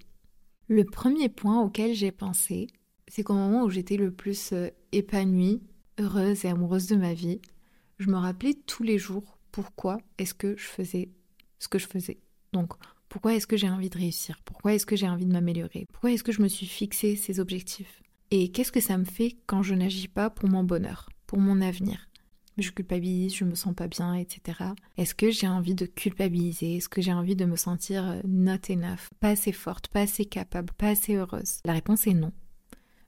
Le 0.69 0.85
premier 0.85 1.29
point 1.29 1.61
auquel 1.61 1.95
j'ai 1.95 2.13
pensé, 2.13 2.67
c'est 3.09 3.23
qu'au 3.23 3.35
moment 3.35 3.65
où 3.65 3.71
j'étais 3.71 3.99
le 3.99 4.11
plus 4.11 4.53
euh, 4.53 4.71
épanouie, 4.93 5.63
heureuse 5.99 6.45
et 6.45 6.49
amoureuse 6.49 6.87
de 6.87 6.97
ma 6.97 7.13
vie, 7.13 7.41
je 7.99 8.09
me 8.09 8.17
rappelais 8.17 8.55
tous 8.67 8.83
les 8.83 8.99
jours 8.99 9.39
pourquoi 9.53 9.99
est-ce 10.17 10.35
que 10.35 10.57
je 10.57 10.65
faisais 10.65 11.11
ce 11.59 11.69
que 11.69 11.79
je 11.79 11.87
faisais. 11.87 12.21
Donc, 12.53 12.73
pourquoi 13.09 13.35
est-ce 13.35 13.47
que 13.47 13.57
j'ai 13.57 13.69
envie 13.69 13.91
de 13.91 13.99
réussir? 13.99 14.41
Pourquoi 14.45 14.75
est-ce 14.75 14.87
que 14.87 14.97
j'ai 14.97 15.09
envie 15.09 15.27
de 15.27 15.33
m'améliorer? 15.33 15.87
Pourquoi 15.93 16.13
est-ce 16.13 16.25
que 16.25 16.33
je 16.33 16.43
me 16.43 16.49
suis 16.49 16.67
fixé 16.67 17.17
ces 17.17 17.41
objectifs? 17.41 18.03
Et 18.31 18.51
qu'est-ce 18.51 18.73
que 18.73 18.81
ça 18.81 18.97
me 18.97 19.05
fait 19.05 19.37
quand 19.47 19.63
je 19.63 19.75
n'agis 19.75 20.09
pas 20.09 20.31
pour 20.31 20.49
mon 20.49 20.63
bonheur, 20.63 21.09
pour 21.27 21.39
mon 21.39 21.61
avenir? 21.61 22.08
Je 22.59 22.73
culpabilise, 22.73 23.37
je 23.37 23.45
me 23.45 23.55
sens 23.55 23.73
pas 23.75 23.87
bien, 23.87 24.15
etc. 24.15 24.59
Est-ce 24.97 25.15
que 25.15 25.31
j'ai 25.31 25.47
envie 25.47 25.77
de 25.77 25.87
culpabiliser? 25.87 26.77
Est-ce 26.77 26.89
que 26.89 27.01
j'ai 27.01 27.13
envie 27.13 27.37
de 27.37 27.45
me 27.45 27.55
sentir 27.55 28.05
euh, 28.05 28.21
not 28.27 28.69
enough, 28.69 29.09
pas 29.21 29.31
assez 29.31 29.53
forte, 29.53 29.87
pas 29.89 30.01
assez 30.01 30.25
capable, 30.25 30.73
pas 30.77 30.89
assez 30.89 31.15
heureuse? 31.15 31.61
La 31.65 31.73
réponse 31.73 32.09
est 32.09 32.15
non. 32.15 32.33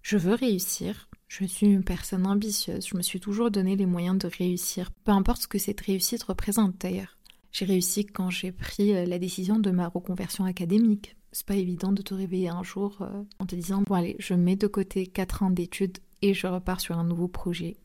Je 0.02 0.16
veux 0.16 0.34
réussir, 0.34 1.08
je 1.26 1.44
suis 1.44 1.66
une 1.66 1.84
personne 1.84 2.26
ambitieuse, 2.26 2.86
je 2.86 2.96
me 2.96 3.02
suis 3.02 3.20
toujours 3.20 3.50
donné 3.50 3.76
les 3.76 3.86
moyens 3.86 4.18
de 4.18 4.28
réussir, 4.28 4.92
peu 5.04 5.12
importe 5.12 5.42
ce 5.42 5.48
que 5.48 5.58
cette 5.58 5.80
réussite 5.80 6.22
représente 6.22 6.80
d'ailleurs. 6.80 7.18
J'ai 7.52 7.64
réussi 7.64 8.06
quand 8.06 8.30
j'ai 8.30 8.52
pris 8.52 8.94
euh, 8.94 9.04
la 9.04 9.18
décision 9.18 9.58
de 9.58 9.70
ma 9.70 9.88
reconversion 9.88 10.44
académique. 10.44 11.16
C'est 11.32 11.46
pas 11.46 11.56
évident 11.56 11.92
de 11.92 12.02
te 12.02 12.14
réveiller 12.14 12.48
un 12.48 12.62
jour 12.62 12.98
euh, 13.02 13.22
en 13.40 13.46
te 13.46 13.56
disant 13.56 13.82
bon 13.82 13.94
allez, 13.94 14.16
je 14.20 14.34
mets 14.34 14.56
de 14.56 14.68
côté 14.68 15.06
4 15.06 15.42
ans 15.42 15.50
d'études 15.50 15.98
et 16.22 16.34
je 16.34 16.46
repars 16.46 16.80
sur 16.80 16.98
un 16.98 17.04
nouveau 17.04 17.28
projet 17.28 17.76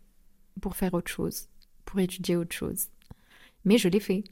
pour 0.61 0.75
faire 0.75 0.93
autre 0.93 1.11
chose, 1.11 1.47
pour 1.85 1.99
étudier 1.99 2.35
autre 2.35 2.55
chose. 2.55 2.87
Mais 3.63 3.77
je 3.77 3.87
l'ai 3.87 3.99
fait. 3.99 4.23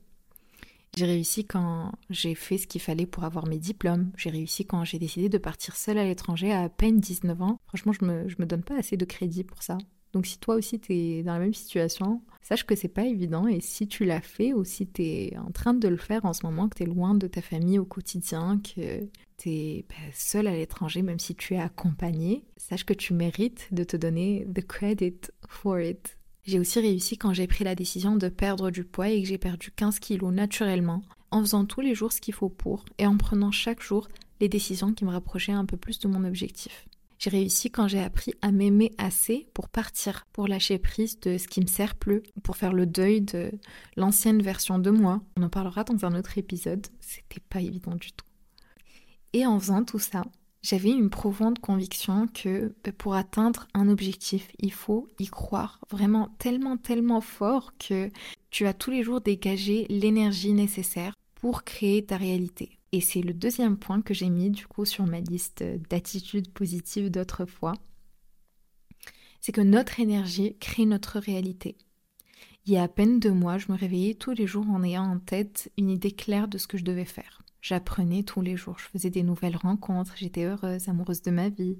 J'ai 0.96 1.06
réussi 1.06 1.44
quand 1.46 1.92
j'ai 2.12 2.36
fait 2.36 2.60
ce 2.60 2.68
qu'il 2.68 2.82
fallait 2.82 3.08
pour 3.08 3.24
avoir 3.24 3.48
mes 3.48 3.58
diplômes. 3.58 4.12
J'ai 4.16 4.30
réussi 4.30 4.66
quand 4.66 4.84
j'ai 4.84 5.00
décidé 5.00 5.28
de 5.28 5.40
partir 5.40 5.76
seule 5.76 5.98
à 5.98 6.04
l'étranger 6.04 6.52
à 6.52 6.64
à 6.64 6.70
peine 6.70 7.00
19 7.00 7.42
ans. 7.42 7.60
Franchement, 7.66 7.94
je 7.94 8.06
me, 8.06 8.28
je 8.30 8.36
me 8.38 8.46
donne 8.46 8.64
pas 8.64 8.78
assez 8.78 8.96
de 8.96 9.06
crédit 9.06 9.44
pour 9.44 9.64
ça. 9.64 9.78
Donc 10.14 10.28
si 10.28 10.38
toi 10.38 10.56
aussi 10.56 10.80
tu 10.80 10.94
es 10.94 11.24
dans 11.24 11.34
la 11.34 11.40
même 11.40 11.56
situation, 11.56 12.22
sache 12.44 12.66
que 12.66 12.76
c'est 12.76 12.88
pas 12.88 13.06
évident 13.06 13.48
et 13.48 13.60
si 13.62 13.88
tu 13.88 14.06
l'as 14.06 14.22
fait 14.22 14.54
ou 14.54 14.64
si 14.64 14.86
tu 14.86 15.02
es 15.02 15.38
en 15.38 15.50
train 15.52 15.74
de 15.74 15.88
le 15.88 15.98
faire 15.98 16.24
en 16.26 16.34
ce 16.34 16.46
moment, 16.46 16.70
que 16.70 16.78
tu 16.78 16.84
es 16.84 16.86
loin 16.86 17.16
de 17.16 17.26
ta 17.26 17.42
famille 17.42 17.80
au 17.80 17.86
quotidien, 17.86 18.60
que 18.60 19.10
tu 19.38 19.50
es 19.50 19.86
bah, 19.90 19.96
seule 20.14 20.46
à 20.46 20.54
l'étranger, 20.54 21.02
même 21.02 21.18
si 21.18 21.34
tu 21.34 21.56
es 21.56 21.60
accompagnée, 21.60 22.46
sache 22.58 22.86
que 22.86 22.94
tu 22.94 23.16
mérites 23.16 23.68
de 23.72 23.84
te 23.84 23.98
donner 23.98 24.46
the 24.54 24.66
credit 24.66 25.32
for 25.48 25.82
it. 25.82 26.16
J'ai 26.46 26.60
aussi 26.60 26.80
réussi 26.82 27.18
quand 27.18 27.32
j'ai 27.32 27.48
pris 27.48 27.64
la 27.64 27.74
décision 27.74 28.18
de 28.18 28.28
perdre 28.28 28.70
du 28.70 28.84
poids 28.84 29.10
et 29.10 29.22
que 29.22 29.28
j'ai 29.28 29.38
perdu 29.38 29.72
15 29.72 30.00
kilos 30.00 30.34
naturellement, 30.34 31.02
en 31.32 31.40
faisant 31.40 31.64
tous 31.64 31.80
les 31.80 31.96
jours 31.96 32.12
ce 32.12 32.20
qu'il 32.20 32.34
faut 32.34 32.50
pour 32.50 32.84
et 32.98 33.08
en 33.08 33.16
prenant 33.16 33.52
chaque 33.52 33.82
jour 33.82 34.10
les 34.42 34.50
décisions 34.50 34.94
qui 34.94 35.06
me 35.06 35.12
rapprochaient 35.12 35.54
un 35.54 35.66
peu 35.66 35.78
plus 35.78 36.00
de 36.00 36.10
mon 36.10 36.26
objectif. 36.26 36.86
J'ai 37.18 37.30
réussi 37.30 37.72
quand 37.72 37.88
j'ai 37.88 38.02
appris 38.02 38.34
à 38.42 38.52
m'aimer 38.52 38.92
assez 38.98 39.48
pour 39.54 39.70
partir, 39.70 40.26
pour 40.34 40.50
lâcher 40.50 40.78
prise 40.80 41.18
de 41.22 41.38
ce 41.38 41.48
qui 41.48 41.62
me 41.62 41.68
sert 41.68 41.96
plus, 41.96 42.22
pour 42.44 42.58
faire 42.58 42.74
le 42.74 42.86
deuil 42.86 43.22
de 43.22 43.52
l'ancienne 43.96 44.42
version 44.42 44.80
de 44.80 44.90
moi. 44.90 45.22
On 45.38 45.44
en 45.44 45.50
parlera 45.50 45.86
dans 45.86 46.04
un 46.06 46.14
autre 46.14 46.38
épisode, 46.38 46.86
c'était 47.00 47.40
pas 47.40 47.62
évident 47.62 47.96
du 47.96 48.12
tout. 48.12 48.26
Et 49.32 49.46
en 49.46 49.58
faisant 49.58 49.86
tout 49.86 50.00
ça, 50.00 50.26
j'avais 50.64 50.92
une 50.92 51.10
profonde 51.10 51.60
conviction 51.60 52.28
que 52.28 52.74
bah, 52.84 52.94
pour 52.98 53.16
atteindre 53.16 53.68
un 53.74 53.90
objectif, 53.90 54.50
il 54.60 54.72
faut 54.72 55.08
y 55.20 55.28
croire 55.28 55.80
vraiment 55.92 56.30
tellement, 56.40 56.78
tellement 56.78 57.22
fort 57.22 57.74
que 57.78 58.10
tu 58.50 58.66
as 58.66 58.74
tous 58.74 58.90
les 58.90 59.04
jours 59.04 59.20
dégagé 59.20 59.86
l'énergie 59.90 60.54
nécessaire 60.54 61.14
pour 61.36 61.64
créer 61.66 62.06
ta 62.06 62.16
réalité. 62.16 62.80
Et 62.94 63.02
c'est 63.02 63.22
le 63.22 63.34
deuxième 63.34 63.78
point 63.78 64.02
que 64.02 64.14
j'ai 64.14 64.30
mis 64.30 64.50
du 64.50 64.66
coup 64.66 64.86
sur 64.86 65.06
ma 65.06 65.20
liste 65.20 65.64
d'attitudes 65.90 66.50
positives 66.50 67.12
d'autrefois. 67.12 67.74
C'est 69.42 69.52
que 69.52 69.62
notre 69.62 70.00
énergie 70.00 70.56
crée 70.60 70.86
notre 70.86 71.20
réalité. 71.20 71.76
Il 72.66 72.72
y 72.72 72.78
a 72.78 72.84
à 72.84 72.88
peine 72.88 73.20
deux 73.20 73.34
mois, 73.34 73.58
je 73.58 73.70
me 73.70 73.78
réveillais 73.78 74.14
tous 74.14 74.32
les 74.32 74.48
jours 74.48 74.70
en 74.70 74.84
ayant 74.84 75.04
en 75.04 75.20
tête 75.20 75.70
une 75.78 75.90
idée 75.90 76.14
claire 76.14 76.48
de 76.48 76.58
ce 76.58 76.68
que 76.68 76.78
je 76.78 76.86
devais 76.86 77.04
faire. 77.04 77.43
J'apprenais 77.64 78.24
tous 78.24 78.42
les 78.42 78.58
jours, 78.58 78.78
je 78.78 78.84
faisais 78.84 79.10
des 79.10 79.24
nouvelles 79.24 79.56
rencontres, 79.56 80.16
j'étais 80.18 80.44
heureuse, 80.44 80.90
amoureuse 80.90 81.22
de 81.22 81.32
ma 81.32 81.48
vie. 81.48 81.78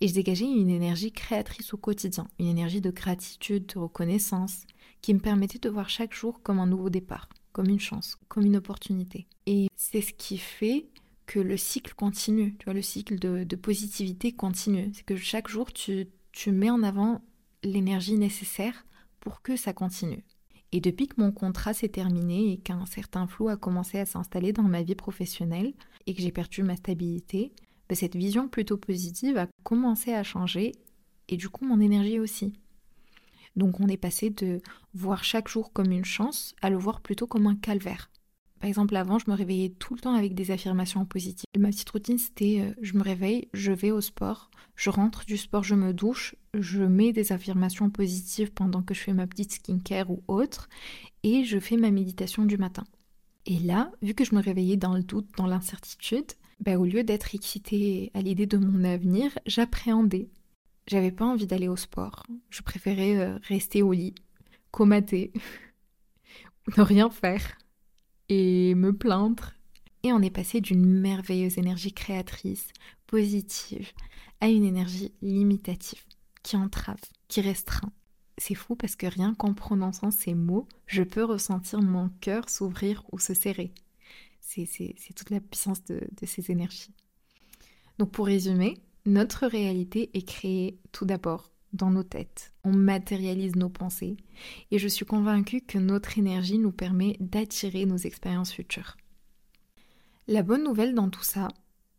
Et 0.00 0.06
je 0.06 0.14
dégageais 0.14 0.44
une 0.44 0.70
énergie 0.70 1.10
créatrice 1.10 1.74
au 1.74 1.76
quotidien, 1.76 2.28
une 2.38 2.46
énergie 2.46 2.80
de 2.80 2.92
gratitude, 2.92 3.66
de 3.66 3.80
reconnaissance, 3.80 4.66
qui 5.02 5.12
me 5.12 5.18
permettait 5.18 5.58
de 5.58 5.68
voir 5.68 5.90
chaque 5.90 6.14
jour 6.14 6.40
comme 6.44 6.60
un 6.60 6.68
nouveau 6.68 6.90
départ, 6.90 7.28
comme 7.50 7.66
une 7.66 7.80
chance, 7.80 8.18
comme 8.28 8.46
une 8.46 8.56
opportunité. 8.56 9.26
Et 9.46 9.66
c'est 9.74 10.00
ce 10.00 10.12
qui 10.12 10.38
fait 10.38 10.86
que 11.26 11.40
le 11.40 11.56
cycle 11.56 11.94
continue, 11.94 12.54
tu 12.58 12.66
vois, 12.66 12.74
le 12.74 12.80
cycle 12.80 13.18
de, 13.18 13.56
positivité 13.56 14.30
continue. 14.30 14.92
C'est 14.94 15.04
que 15.04 15.16
chaque 15.16 15.48
jour, 15.48 15.72
tu, 15.72 16.06
tu 16.30 16.52
mets 16.52 16.70
en 16.70 16.84
avant 16.84 17.20
l'énergie 17.64 18.16
nécessaire 18.16 18.86
pour 19.18 19.42
que 19.42 19.56
ça 19.56 19.72
continue. 19.72 20.22
Et 20.72 20.80
depuis 20.80 21.08
que 21.08 21.20
mon 21.20 21.32
contrat 21.32 21.74
s'est 21.74 21.88
terminé 21.88 22.52
et 22.52 22.58
qu'un 22.58 22.86
certain 22.86 23.26
flou 23.26 23.48
a 23.48 23.56
commencé 23.56 23.98
à 23.98 24.06
s'installer 24.06 24.52
dans 24.52 24.62
ma 24.62 24.82
vie 24.82 24.94
professionnelle 24.94 25.74
et 26.06 26.14
que 26.14 26.22
j'ai 26.22 26.30
perdu 26.30 26.62
ma 26.62 26.76
stabilité, 26.76 27.52
bah, 27.88 27.96
cette 27.96 28.14
vision 28.14 28.48
plutôt 28.48 28.76
positive 28.76 29.36
a 29.36 29.48
commencé 29.64 30.12
à 30.12 30.22
changer 30.22 30.72
et 31.28 31.36
du 31.36 31.48
coup 31.48 31.64
mon 31.64 31.80
énergie 31.80 32.20
aussi. 32.20 32.52
Donc 33.56 33.80
on 33.80 33.88
est 33.88 33.96
passé 33.96 34.30
de 34.30 34.60
voir 34.94 35.24
chaque 35.24 35.48
jour 35.48 35.72
comme 35.72 35.90
une 35.90 36.04
chance 36.04 36.54
à 36.62 36.70
le 36.70 36.76
voir 36.76 37.00
plutôt 37.00 37.26
comme 37.26 37.48
un 37.48 37.56
calvaire. 37.56 38.10
Par 38.60 38.68
exemple, 38.68 38.94
avant, 38.94 39.18
je 39.18 39.30
me 39.30 39.34
réveillais 39.34 39.70
tout 39.70 39.94
le 39.94 40.00
temps 40.00 40.14
avec 40.14 40.34
des 40.34 40.50
affirmations 40.50 41.06
positives. 41.06 41.46
Ma 41.58 41.70
petite 41.70 41.88
routine, 41.88 42.18
c'était 42.18 42.60
euh, 42.60 42.74
je 42.82 42.94
me 42.94 43.02
réveille, 43.02 43.48
je 43.54 43.72
vais 43.72 43.90
au 43.90 44.02
sport, 44.02 44.50
je 44.76 44.90
rentre 44.90 45.24
du 45.24 45.38
sport, 45.38 45.64
je 45.64 45.74
me 45.74 45.94
douche, 45.94 46.36
je 46.52 46.82
mets 46.82 47.12
des 47.12 47.32
affirmations 47.32 47.88
positives 47.88 48.52
pendant 48.52 48.82
que 48.82 48.92
je 48.92 49.00
fais 49.00 49.14
ma 49.14 49.26
petite 49.26 49.52
skincare 49.52 50.10
ou 50.10 50.22
autre, 50.28 50.68
et 51.22 51.44
je 51.44 51.58
fais 51.58 51.78
ma 51.78 51.90
méditation 51.90 52.44
du 52.44 52.58
matin. 52.58 52.84
Et 53.46 53.58
là, 53.58 53.90
vu 54.02 54.12
que 54.12 54.24
je 54.24 54.34
me 54.34 54.42
réveillais 54.42 54.76
dans 54.76 54.92
le 54.92 55.02
doute, 55.02 55.28
dans 55.38 55.46
l'incertitude, 55.46 56.32
bah, 56.60 56.76
au 56.76 56.84
lieu 56.84 57.02
d'être 57.02 57.34
excitée 57.34 58.10
à 58.12 58.20
l'idée 58.20 58.46
de 58.46 58.58
mon 58.58 58.84
avenir, 58.84 59.38
j'appréhendais. 59.46 60.28
J'avais 60.86 61.12
pas 61.12 61.24
envie 61.24 61.46
d'aller 61.46 61.68
au 61.68 61.76
sport. 61.76 62.26
Je 62.50 62.60
préférais 62.60 63.16
euh, 63.16 63.38
rester 63.48 63.80
au 63.82 63.92
lit, 63.92 64.14
comater, 64.70 65.32
ne 66.76 66.82
rien 66.82 67.08
faire 67.08 67.56
et 68.30 68.74
me 68.74 68.94
plaindre. 68.94 69.52
Et 70.02 70.14
on 70.14 70.22
est 70.22 70.30
passé 70.30 70.62
d'une 70.62 70.86
merveilleuse 70.86 71.58
énergie 71.58 71.92
créatrice, 71.92 72.68
positive, 73.06 73.90
à 74.40 74.48
une 74.48 74.64
énergie 74.64 75.12
limitative, 75.20 76.02
qui 76.42 76.56
entrave, 76.56 77.00
qui 77.28 77.42
restreint. 77.42 77.92
C'est 78.38 78.54
fou 78.54 78.74
parce 78.76 78.96
que 78.96 79.06
rien 79.06 79.34
qu'en 79.34 79.52
prononçant 79.52 80.10
ces 80.10 80.32
mots, 80.32 80.66
je 80.86 81.02
peux 81.02 81.24
ressentir 81.24 81.82
mon 81.82 82.08
cœur 82.20 82.48
s'ouvrir 82.48 83.04
ou 83.12 83.18
se 83.18 83.34
serrer. 83.34 83.74
C'est 84.40 85.14
toute 85.14 85.28
la 85.28 85.40
puissance 85.40 85.84
de, 85.84 86.00
de 86.18 86.26
ces 86.26 86.50
énergies. 86.50 86.94
Donc 87.98 88.10
pour 88.12 88.26
résumer, 88.26 88.78
notre 89.04 89.46
réalité 89.46 90.10
est 90.14 90.26
créée 90.26 90.78
tout 90.92 91.04
d'abord 91.04 91.49
dans 91.72 91.90
nos 91.90 92.02
têtes. 92.02 92.52
On 92.64 92.72
matérialise 92.72 93.56
nos 93.56 93.68
pensées 93.68 94.16
et 94.70 94.78
je 94.78 94.88
suis 94.88 95.04
convaincue 95.04 95.60
que 95.60 95.78
notre 95.78 96.18
énergie 96.18 96.58
nous 96.58 96.72
permet 96.72 97.16
d'attirer 97.20 97.86
nos 97.86 97.96
expériences 97.96 98.52
futures. 98.52 98.96
La 100.28 100.42
bonne 100.42 100.64
nouvelle 100.64 100.94
dans 100.94 101.10
tout 101.10 101.24
ça 101.24 101.48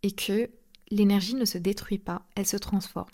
est 0.04 0.18
que 0.18 0.50
l'énergie 0.90 1.36
ne 1.36 1.46
se 1.46 1.58
détruit 1.58 2.00
pas, 2.00 2.26
elle 2.36 2.48
se 2.48 2.58
transforme. 2.58 3.10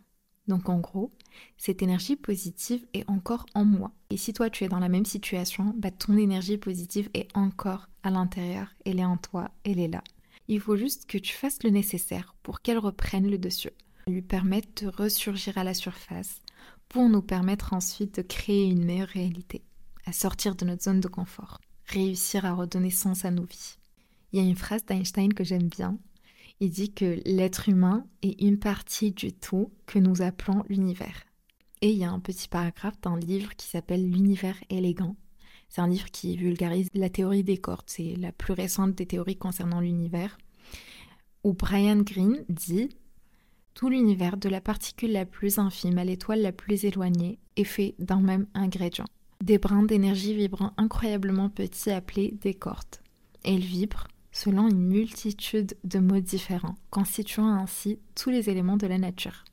Donc 0.48 0.70
en 0.70 0.80
gros, 0.80 1.12
cette 1.58 1.82
énergie 1.82 2.16
positive 2.16 2.86
est 2.94 3.08
encore 3.10 3.46
en 3.54 3.66
moi. 3.66 3.92
Et 4.10 4.18
si 4.18 4.34
toi 4.34 4.50
tu 4.50 4.64
es 4.64 4.70
dans 4.70 4.80
la 4.80 4.90
même 4.90 5.06
situation, 5.06 5.74
bah, 5.78 5.92
ton 5.92 6.18
énergie 6.18 6.58
positive 6.58 7.10
est 7.14 7.28
encore 7.36 7.90
à 8.04 8.10
l'intérieur, 8.10 8.68
elle 8.86 9.00
est 9.00 9.06
en 9.06 9.18
toi, 9.18 9.52
elle 9.64 9.80
est 9.80 9.90
là. 9.90 10.04
Il 10.48 10.62
faut 10.62 10.78
juste 10.78 11.06
que 11.08 11.18
tu 11.18 11.34
fasses 11.34 11.62
le 11.64 11.70
nécessaire 11.70 12.34
pour 12.44 12.62
qu'elle 12.62 12.78
reprenne 12.78 13.30
le 13.30 13.38
dessus, 13.38 13.72
lui 14.08 14.22
permettre 14.22 14.86
de 14.86 14.88
ressurgir 14.88 15.58
à 15.58 15.66
la 15.66 15.74
surface 15.74 16.42
pour 16.90 17.10
nous 17.10 17.22
permettre 17.22 17.74
ensuite 17.74 18.16
de 18.16 18.22
créer 18.22 18.66
une 18.66 18.86
meilleure 18.86 19.08
réalité, 19.08 19.64
à 20.06 20.14
sortir 20.14 20.56
de 20.56 20.66
notre 20.66 20.84
zone 20.84 21.00
de 21.00 21.08
confort, 21.08 21.60
réussir 21.86 22.46
à 22.46 22.54
redonner 22.54 22.92
sens 22.92 23.26
à 23.26 23.32
nos 23.32 23.46
vies. 23.46 23.78
Il 24.32 24.40
y 24.40 24.46
a 24.46 24.50
une 24.50 24.56
phrase 24.56 24.86
d'Einstein 24.86 25.34
que 25.34 25.44
j'aime 25.44 25.68
bien. 25.68 25.98
Il 26.60 26.70
dit 26.70 26.92
que 26.92 27.22
l'être 27.26 27.70
humain 27.70 28.06
est 28.24 28.42
une 28.42 28.60
partie 28.60 29.12
du 29.12 29.32
tout 29.32 29.72
que 29.86 30.00
nous 30.00 30.22
appelons 30.22 30.64
l'univers. 30.70 31.24
Et 31.82 31.92
il 31.92 31.98
y 31.98 32.04
a 32.04 32.12
un 32.12 32.20
petit 32.20 32.48
paragraphe 32.48 33.00
d'un 33.02 33.18
livre 33.18 33.56
qui 33.56 33.68
s'appelle 33.68 34.10
L'univers 34.10 34.58
élégant. 34.70 35.16
C'est 35.70 35.82
un 35.82 35.88
livre 35.88 36.10
qui 36.10 36.36
vulgarise 36.36 36.90
la 36.94 37.10
théorie 37.10 37.44
des 37.44 37.58
cordes, 37.58 37.86
c'est 37.88 38.16
la 38.16 38.32
plus 38.32 38.54
récente 38.54 38.96
des 38.96 39.06
théories 39.06 39.38
concernant 39.38 39.82
l'univers, 39.82 40.38
où 41.44 41.54
Brian 41.54 42.02
Greene 42.02 42.46
dit 42.50 42.90
tout 43.78 43.90
l'univers, 43.90 44.38
de 44.38 44.50
la 44.50 44.60
particule 44.60 45.12
la 45.12 45.28
plus 45.28 45.60
infime 45.60 46.00
à 46.00 46.04
l'étoile 46.04 46.42
la 46.42 46.52
plus 46.52 46.84
éloignée, 46.84 47.38
est 47.58 47.64
fait 47.64 47.94
d'un 48.00 48.22
même 48.22 48.48
ingrédient. 48.56 49.06
Des 49.44 49.60
brins 49.60 49.84
d'énergie 49.84 50.34
vibrant 50.34 50.74
incroyablement 50.78 51.50
petits 51.50 51.92
appelés 51.92 52.34
des 52.42 52.56
cordes. 52.56 52.96
Elles 53.44 53.60
vibrent 53.60 54.08
selon 54.32 54.68
une 54.68 54.82
multitude 54.82 55.78
de 55.84 56.00
modes 56.00 56.24
différents, 56.24 56.74
constituant 56.90 57.50
ainsi 57.50 58.00
tous 58.16 58.32
les 58.32 58.50
éléments 58.50 58.78
de 58.78 58.88
la 58.88 58.98
nature. 58.98 59.46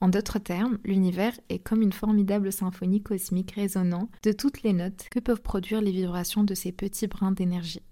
En 0.00 0.08
d'autres 0.08 0.38
termes, 0.38 0.78
l'univers 0.82 1.38
est 1.50 1.58
comme 1.58 1.82
une 1.82 1.92
formidable 1.92 2.50
symphonie 2.50 3.02
cosmique 3.02 3.52
résonnant 3.52 4.08
de 4.22 4.32
toutes 4.32 4.62
les 4.62 4.72
notes 4.72 5.08
que 5.10 5.20
peuvent 5.20 5.42
produire 5.42 5.82
les 5.82 5.92
vibrations 5.92 6.44
de 6.44 6.54
ces 6.54 6.72
petits 6.72 7.08
brins 7.08 7.32
d'énergie. 7.32 7.82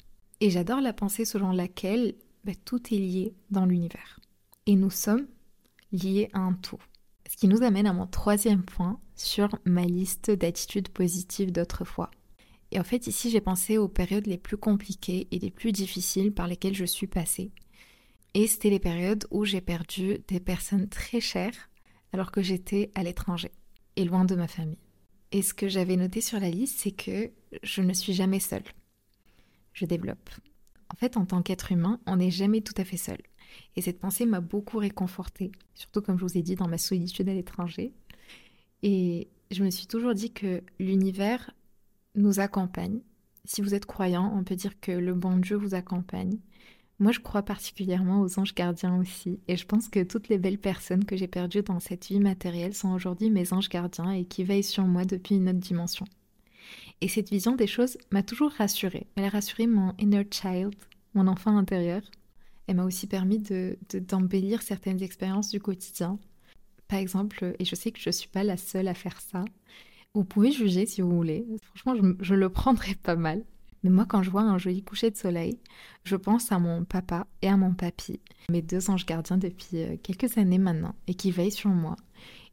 Et 0.40 0.48
j'adore 0.48 0.80
la 0.80 0.94
pensée 0.94 1.26
selon 1.26 1.52
laquelle 1.52 2.14
bah, 2.42 2.52
tout 2.64 2.94
est 2.94 2.98
lié 2.98 3.34
dans 3.50 3.66
l'univers. 3.66 4.18
Et 4.64 4.76
nous 4.76 4.90
sommes 4.90 5.26
lié 5.92 6.28
à 6.32 6.40
un 6.40 6.54
tout. 6.54 6.80
Ce 7.30 7.36
qui 7.36 7.48
nous 7.48 7.62
amène 7.62 7.86
à 7.86 7.92
mon 7.92 8.06
troisième 8.06 8.62
point 8.62 9.00
sur 9.14 9.48
ma 9.64 9.84
liste 9.84 10.30
d'attitudes 10.30 10.88
positives 10.88 11.52
d'autrefois. 11.52 12.10
Et 12.70 12.80
en 12.80 12.84
fait, 12.84 13.06
ici, 13.06 13.30
j'ai 13.30 13.40
pensé 13.40 13.78
aux 13.78 13.88
périodes 13.88 14.26
les 14.26 14.38
plus 14.38 14.56
compliquées 14.56 15.28
et 15.30 15.38
les 15.38 15.50
plus 15.50 15.72
difficiles 15.72 16.32
par 16.32 16.46
lesquelles 16.46 16.74
je 16.74 16.86
suis 16.86 17.06
passée. 17.06 17.52
Et 18.34 18.46
c'était 18.46 18.70
les 18.70 18.78
périodes 18.78 19.26
où 19.30 19.44
j'ai 19.44 19.60
perdu 19.60 20.18
des 20.28 20.40
personnes 20.40 20.88
très 20.88 21.20
chères 21.20 21.70
alors 22.12 22.32
que 22.32 22.42
j'étais 22.42 22.90
à 22.94 23.02
l'étranger 23.02 23.50
et 23.96 24.04
loin 24.04 24.24
de 24.24 24.34
ma 24.34 24.48
famille. 24.48 24.78
Et 25.32 25.42
ce 25.42 25.54
que 25.54 25.68
j'avais 25.68 25.96
noté 25.96 26.20
sur 26.20 26.40
la 26.40 26.50
liste, 26.50 26.78
c'est 26.80 26.92
que 26.92 27.30
je 27.62 27.82
ne 27.82 27.92
suis 27.92 28.12
jamais 28.12 28.40
seule. 28.40 28.64
Je 29.72 29.86
développe. 29.86 30.30
En 30.92 30.96
fait, 30.96 31.16
en 31.16 31.24
tant 31.24 31.42
qu'être 31.42 31.72
humain, 31.72 32.00
on 32.06 32.16
n'est 32.16 32.30
jamais 32.30 32.60
tout 32.60 32.74
à 32.76 32.84
fait 32.84 32.98
seul. 32.98 33.18
Et 33.76 33.82
cette 33.82 34.00
pensée 34.00 34.26
m'a 34.26 34.40
beaucoup 34.40 34.78
réconfortée, 34.78 35.52
surtout 35.74 36.02
comme 36.02 36.18
je 36.18 36.24
vous 36.24 36.38
ai 36.38 36.42
dit 36.42 36.56
dans 36.56 36.68
ma 36.68 36.78
solitude 36.78 37.28
à 37.28 37.34
l'étranger. 37.34 37.92
Et 38.82 39.28
je 39.50 39.64
me 39.64 39.70
suis 39.70 39.86
toujours 39.86 40.14
dit 40.14 40.32
que 40.32 40.62
l'univers 40.78 41.50
nous 42.14 42.40
accompagne. 42.40 43.00
Si 43.44 43.60
vous 43.60 43.74
êtes 43.74 43.86
croyant, 43.86 44.32
on 44.36 44.44
peut 44.44 44.56
dire 44.56 44.78
que 44.80 44.92
le 44.92 45.14
bon 45.14 45.36
Dieu 45.36 45.56
vous 45.56 45.74
accompagne. 45.74 46.38
Moi, 46.98 47.10
je 47.10 47.20
crois 47.20 47.42
particulièrement 47.42 48.20
aux 48.20 48.38
anges 48.38 48.54
gardiens 48.54 48.96
aussi. 49.00 49.40
Et 49.48 49.56
je 49.56 49.66
pense 49.66 49.88
que 49.88 50.04
toutes 50.04 50.28
les 50.28 50.38
belles 50.38 50.58
personnes 50.58 51.04
que 51.04 51.16
j'ai 51.16 51.26
perdues 51.26 51.62
dans 51.62 51.80
cette 51.80 52.06
vie 52.06 52.20
matérielle 52.20 52.74
sont 52.74 52.92
aujourd'hui 52.92 53.30
mes 53.30 53.52
anges 53.52 53.68
gardiens 53.68 54.12
et 54.12 54.24
qui 54.24 54.44
veillent 54.44 54.62
sur 54.62 54.84
moi 54.84 55.04
depuis 55.04 55.36
une 55.36 55.48
autre 55.48 55.58
dimension. 55.58 56.06
Et 57.00 57.08
cette 57.08 57.30
vision 57.30 57.56
des 57.56 57.66
choses 57.66 57.98
m'a 58.12 58.22
toujours 58.22 58.52
rassurée. 58.52 59.08
Elle 59.16 59.24
a 59.24 59.30
rassuré 59.30 59.66
mon 59.66 59.94
inner 59.98 60.26
child, 60.30 60.74
mon 61.14 61.26
enfant 61.26 61.56
intérieur. 61.56 62.02
Elle 62.72 62.78
m'a 62.78 62.84
aussi 62.86 63.06
permis 63.06 63.38
de, 63.38 63.76
d'embellir 63.92 64.62
certaines 64.62 65.02
expériences 65.02 65.50
du 65.50 65.60
quotidien. 65.60 66.18
Par 66.88 66.98
exemple, 66.98 67.54
et 67.58 67.66
je 67.66 67.74
sais 67.74 67.92
que 67.92 68.00
je 68.00 68.08
ne 68.08 68.12
suis 68.12 68.30
pas 68.30 68.44
la 68.44 68.56
seule 68.56 68.88
à 68.88 68.94
faire 68.94 69.20
ça, 69.20 69.44
vous 70.14 70.24
pouvez 70.24 70.52
juger 70.52 70.86
si 70.86 71.02
vous 71.02 71.14
voulez. 71.14 71.44
Franchement, 71.62 71.94
je, 71.94 72.24
je 72.24 72.34
le 72.34 72.48
prendrais 72.48 72.94
pas 72.94 73.14
mal. 73.14 73.44
Mais 73.82 73.90
moi, 73.90 74.06
quand 74.06 74.22
je 74.22 74.30
vois 74.30 74.40
un 74.40 74.56
joli 74.56 74.82
coucher 74.82 75.10
de 75.10 75.18
soleil, 75.18 75.58
je 76.04 76.16
pense 76.16 76.50
à 76.50 76.58
mon 76.58 76.86
papa 76.86 77.26
et 77.42 77.48
à 77.48 77.58
mon 77.58 77.74
papy, 77.74 78.20
mes 78.48 78.62
deux 78.62 78.88
anges 78.88 79.04
gardiens 79.04 79.36
depuis 79.36 79.82
euh, 79.82 79.98
quelques 80.02 80.38
années 80.38 80.56
maintenant, 80.56 80.94
et 81.06 81.12
qui 81.12 81.30
veillent 81.30 81.50
sur 81.50 81.68
moi. 81.68 81.96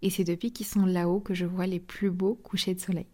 Et 0.01 0.09
c'est 0.09 0.25
depuis 0.25 0.51
qu'ils 0.51 0.65
sont 0.65 0.85
là-haut 0.85 1.21
que 1.21 1.33
je 1.33 1.45
vois 1.45 1.65
les 1.65 1.79
plus 1.79 2.11
beaux 2.11 2.35
couchers 2.35 2.75
de 2.75 2.81
soleil. 2.81 3.07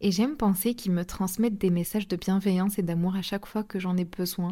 Et 0.00 0.10
j'aime 0.10 0.36
penser 0.36 0.74
qu'ils 0.74 0.90
me 0.90 1.04
transmettent 1.04 1.58
des 1.58 1.70
messages 1.70 2.08
de 2.08 2.16
bienveillance 2.16 2.76
et 2.80 2.82
d'amour 2.82 3.14
à 3.14 3.22
chaque 3.22 3.46
fois 3.46 3.62
que 3.62 3.78
j'en 3.78 3.96
ai 3.96 4.04
besoin 4.04 4.50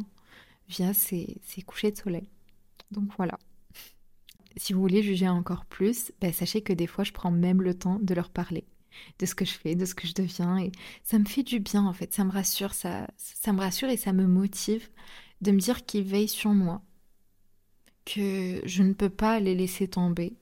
via 0.69 0.93
ces, 0.95 1.41
couchers 1.67 1.93
de 1.93 1.99
soleil. 1.99 2.29
Donc 2.91 3.11
voilà. 3.17 3.39
Si 4.57 4.73
vous 4.73 4.81
voulez 4.81 5.03
juger 5.03 5.29
encore 5.29 5.67
plus, 5.67 6.13
ben, 6.21 6.33
sachez 6.33 6.63
que 6.63 6.73
des 6.73 6.87
fois 6.87 7.05
je 7.05 7.13
prends 7.13 7.31
même 7.31 7.63
le 7.63 7.75
temps 7.75 7.99
de 8.01 8.15
leur 8.15 8.31
parler 8.31 8.65
de 9.19 9.27
ce 9.27 9.35
que 9.35 9.45
je 9.45 9.53
fais, 9.53 9.75
de 9.75 9.85
ce 9.85 9.95
que 9.95 10.07
je 10.07 10.15
deviens. 10.15 10.59
Et 10.59 10.73
ça 11.03 11.19
me 11.19 11.25
fait 11.25 11.43
du 11.43 11.61
bien, 11.61 11.85
en 11.85 11.93
fait. 11.93 12.13
Ça 12.13 12.25
me 12.25 12.31
rassure, 12.31 12.75
ça, 12.75 13.09
ça 13.17 13.53
me 13.53 13.61
rassure 13.61 13.89
et 13.89 13.97
ça 13.97 14.13
me 14.13 14.27
motive 14.27 14.89
de 15.41 15.53
me 15.53 15.59
dire 15.59 15.85
qu'ils 15.85 16.05
veillent 16.05 16.29
sur 16.29 16.51
moi. 16.51 16.83
Que 18.05 18.63
je 18.65 18.83
ne 18.83 18.93
peux 18.93 19.11
pas 19.11 19.41
les 19.41 19.55
laisser 19.55 19.89
tomber. 19.89 20.37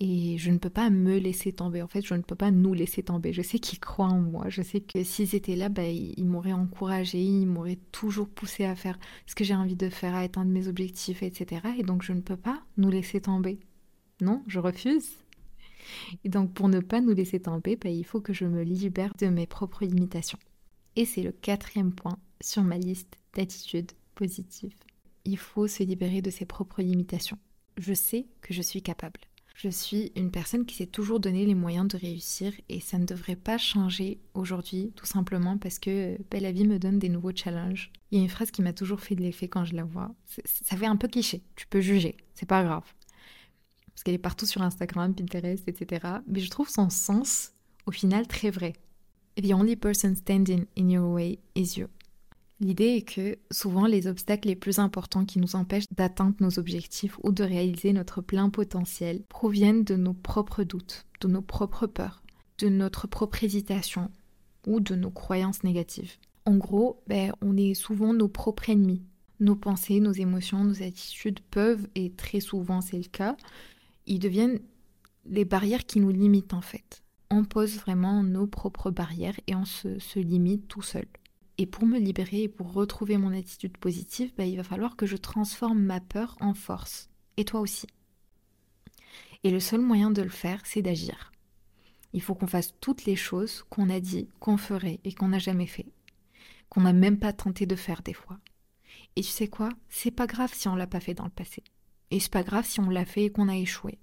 Et 0.00 0.38
je 0.38 0.52
ne 0.52 0.58
peux 0.58 0.70
pas 0.70 0.90
me 0.90 1.18
laisser 1.18 1.52
tomber. 1.52 1.82
En 1.82 1.88
fait, 1.88 2.02
je 2.02 2.14
ne 2.14 2.22
peux 2.22 2.36
pas 2.36 2.52
nous 2.52 2.72
laisser 2.72 3.02
tomber. 3.02 3.32
Je 3.32 3.42
sais 3.42 3.58
qu'ils 3.58 3.80
croient 3.80 4.06
en 4.06 4.20
moi. 4.20 4.48
Je 4.48 4.62
sais 4.62 4.80
que 4.80 5.02
s'ils 5.02 5.34
étaient 5.34 5.56
là, 5.56 5.68
bah, 5.68 5.88
ils 5.88 6.24
m'auraient 6.24 6.52
encouragé, 6.52 7.20
ils 7.20 7.46
m'auraient 7.46 7.80
toujours 7.90 8.28
poussé 8.28 8.64
à 8.64 8.76
faire 8.76 8.98
ce 9.26 9.34
que 9.34 9.42
j'ai 9.42 9.56
envie 9.56 9.74
de 9.74 9.88
faire, 9.88 10.14
à 10.14 10.20
atteindre 10.20 10.52
mes 10.52 10.68
objectifs, 10.68 11.24
etc. 11.24 11.62
Et 11.78 11.82
donc, 11.82 12.02
je 12.02 12.12
ne 12.12 12.20
peux 12.20 12.36
pas 12.36 12.62
nous 12.76 12.90
laisser 12.90 13.20
tomber. 13.20 13.58
Non, 14.20 14.44
je 14.46 14.60
refuse. 14.60 15.10
Et 16.24 16.28
donc 16.28 16.52
pour 16.52 16.68
ne 16.68 16.80
pas 16.80 17.00
nous 17.00 17.14
laisser 17.14 17.40
tomber, 17.40 17.76
bah, 17.76 17.90
il 17.90 18.04
faut 18.04 18.20
que 18.20 18.32
je 18.32 18.44
me 18.44 18.62
libère 18.62 19.14
de 19.18 19.26
mes 19.26 19.46
propres 19.46 19.84
limitations. 19.84 20.38
Et 20.96 21.04
c'est 21.04 21.22
le 21.22 21.32
quatrième 21.32 21.92
point 21.92 22.18
sur 22.40 22.62
ma 22.62 22.78
liste 22.78 23.18
d'attitudes 23.34 23.92
positives. 24.14 24.74
Il 25.24 25.38
faut 25.38 25.68
se 25.68 25.82
libérer 25.82 26.22
de 26.22 26.30
ses 26.30 26.44
propres 26.44 26.82
limitations. 26.82 27.38
Je 27.76 27.94
sais 27.94 28.26
que 28.40 28.54
je 28.54 28.62
suis 28.62 28.82
capable. 28.82 29.20
Je 29.58 29.68
suis 29.68 30.12
une 30.14 30.30
personne 30.30 30.64
qui 30.66 30.76
s'est 30.76 30.86
toujours 30.86 31.18
donné 31.18 31.44
les 31.44 31.56
moyens 31.56 31.88
de 31.88 31.96
réussir 31.96 32.52
et 32.68 32.78
ça 32.78 32.96
ne 32.96 33.04
devrait 33.04 33.34
pas 33.34 33.58
changer 33.58 34.20
aujourd'hui, 34.34 34.92
tout 34.94 35.04
simplement 35.04 35.58
parce 35.58 35.80
que 35.80 36.16
bah, 36.30 36.38
la 36.38 36.52
vie 36.52 36.64
me 36.64 36.78
donne 36.78 37.00
des 37.00 37.08
nouveaux 37.08 37.34
challenges. 37.34 37.90
Il 38.12 38.18
y 38.18 38.20
a 38.20 38.22
une 38.22 38.30
phrase 38.30 38.52
qui 38.52 38.62
m'a 38.62 38.72
toujours 38.72 39.00
fait 39.00 39.16
de 39.16 39.22
l'effet 39.22 39.48
quand 39.48 39.64
je 39.64 39.74
la 39.74 39.82
vois. 39.82 40.14
Ça 40.44 40.76
fait 40.76 40.86
un 40.86 40.94
peu 40.94 41.08
cliché, 41.08 41.42
tu 41.56 41.66
peux 41.66 41.80
juger, 41.80 42.16
c'est 42.34 42.46
pas 42.46 42.62
grave 42.62 42.84
parce 43.98 44.04
qu'elle 44.04 44.14
est 44.14 44.18
partout 44.18 44.46
sur 44.46 44.62
Instagram, 44.62 45.12
Pinterest, 45.12 45.66
etc. 45.66 46.06
Mais 46.28 46.38
je 46.38 46.48
trouve 46.50 46.68
son 46.68 46.88
sens, 46.88 47.50
au 47.84 47.90
final, 47.90 48.28
très 48.28 48.48
vrai. 48.48 48.74
The 49.42 49.52
only 49.52 49.74
person 49.74 50.14
standing 50.14 50.66
in 50.78 50.88
your 50.88 51.12
way 51.12 51.40
is 51.56 51.76
you. 51.76 51.88
L'idée 52.60 52.96
est 52.96 53.02
que 53.02 53.38
souvent 53.52 53.86
les 53.86 54.08
obstacles 54.08 54.48
les 54.48 54.56
plus 54.56 54.80
importants 54.80 55.24
qui 55.24 55.38
nous 55.38 55.54
empêchent 55.54 55.92
d'atteindre 55.96 56.34
nos 56.40 56.58
objectifs 56.58 57.18
ou 57.22 57.30
de 57.30 57.44
réaliser 57.44 57.92
notre 57.92 58.20
plein 58.20 58.50
potentiel 58.50 59.22
proviennent 59.28 59.84
de 59.84 59.94
nos 59.94 60.14
propres 60.14 60.64
doutes, 60.64 61.06
de 61.20 61.28
nos 61.28 61.42
propres 61.42 61.86
peurs, 61.86 62.22
de 62.58 62.68
notre 62.68 63.06
propre 63.06 63.44
hésitation 63.44 64.10
ou 64.66 64.80
de 64.80 64.96
nos 64.96 65.10
croyances 65.10 65.62
négatives. 65.62 66.14
En 66.44 66.56
gros, 66.56 67.02
ben, 67.06 67.32
on 67.42 67.56
est 67.56 67.74
souvent 67.74 68.12
nos 68.12 68.28
propres 68.28 68.70
ennemis. 68.70 69.02
Nos 69.38 69.54
pensées, 69.54 70.00
nos 70.00 70.12
émotions, 70.12 70.64
nos 70.64 70.82
attitudes 70.82 71.40
peuvent, 71.50 71.86
et 71.94 72.10
très 72.10 72.40
souvent 72.40 72.80
c'est 72.80 72.98
le 72.98 73.04
cas, 73.04 73.36
ils 74.06 74.18
deviennent 74.18 74.58
les 75.26 75.44
barrières 75.44 75.86
qui 75.86 76.00
nous 76.00 76.10
limitent 76.10 76.54
en 76.54 76.60
fait. 76.60 77.02
On 77.30 77.44
pose 77.44 77.76
vraiment 77.76 78.22
nos 78.22 78.46
propres 78.46 78.90
barrières 78.90 79.38
et 79.46 79.54
on 79.54 79.64
se, 79.64 80.18
limite 80.18 80.66
tout 80.66 80.82
seul. 80.82 81.06
Et 81.58 81.66
pour 81.66 81.86
me 81.86 81.98
libérer 81.98 82.44
et 82.44 82.48
pour 82.48 82.72
retrouver 82.72 83.18
mon 83.18 83.36
attitude 83.36 83.76
positive, 83.76 84.32
bah, 84.36 84.44
il 84.44 84.56
va 84.56 84.62
falloir 84.62 84.96
que 84.96 85.06
je 85.06 85.16
transforme 85.16 85.80
ma 85.80 86.00
peur 86.00 86.36
en 86.40 86.54
force. 86.54 87.10
Et 87.36 87.44
toi 87.44 87.60
aussi. 87.60 87.86
Et 89.44 89.50
le 89.50 89.60
seul 89.60 89.80
moyen 89.80 90.10
de 90.10 90.22
le 90.22 90.28
faire, 90.28 90.60
c'est 90.64 90.82
d'agir. 90.82 91.32
Il 92.12 92.22
faut 92.22 92.34
qu'on 92.34 92.46
fasse 92.46 92.74
toutes 92.80 93.04
les 93.04 93.16
choses 93.16 93.64
qu'on 93.68 93.90
a 93.90 94.00
dit 94.00 94.28
qu'on 94.40 94.56
ferait 94.56 95.00
et 95.04 95.12
qu'on 95.12 95.28
n'a 95.28 95.38
jamais 95.38 95.66
fait. 95.66 95.86
Qu'on 96.68 96.82
n'a 96.82 96.92
même 96.92 97.18
pas 97.18 97.32
tenté 97.32 97.66
de 97.66 97.76
faire 97.76 98.02
des 98.02 98.14
fois. 98.14 98.38
Et 99.16 99.22
tu 99.22 99.28
sais 99.28 99.48
quoi? 99.48 99.70
C'est 99.88 100.10
pas 100.10 100.26
grave 100.26 100.52
si 100.54 100.68
on 100.68 100.76
l'a 100.76 100.86
pas 100.86 101.00
fait 101.00 101.14
dans 101.14 101.24
le 101.24 101.30
passé. 101.30 101.62
Et 102.10 102.20
c'est 102.20 102.32
pas 102.32 102.42
grave 102.42 102.66
si 102.66 102.80
on 102.80 102.88
l'a 102.88 103.04
fait 103.04 103.24
et 103.24 103.30
qu'on 103.30 103.48
a 103.48 103.56
échoué. 103.56 103.98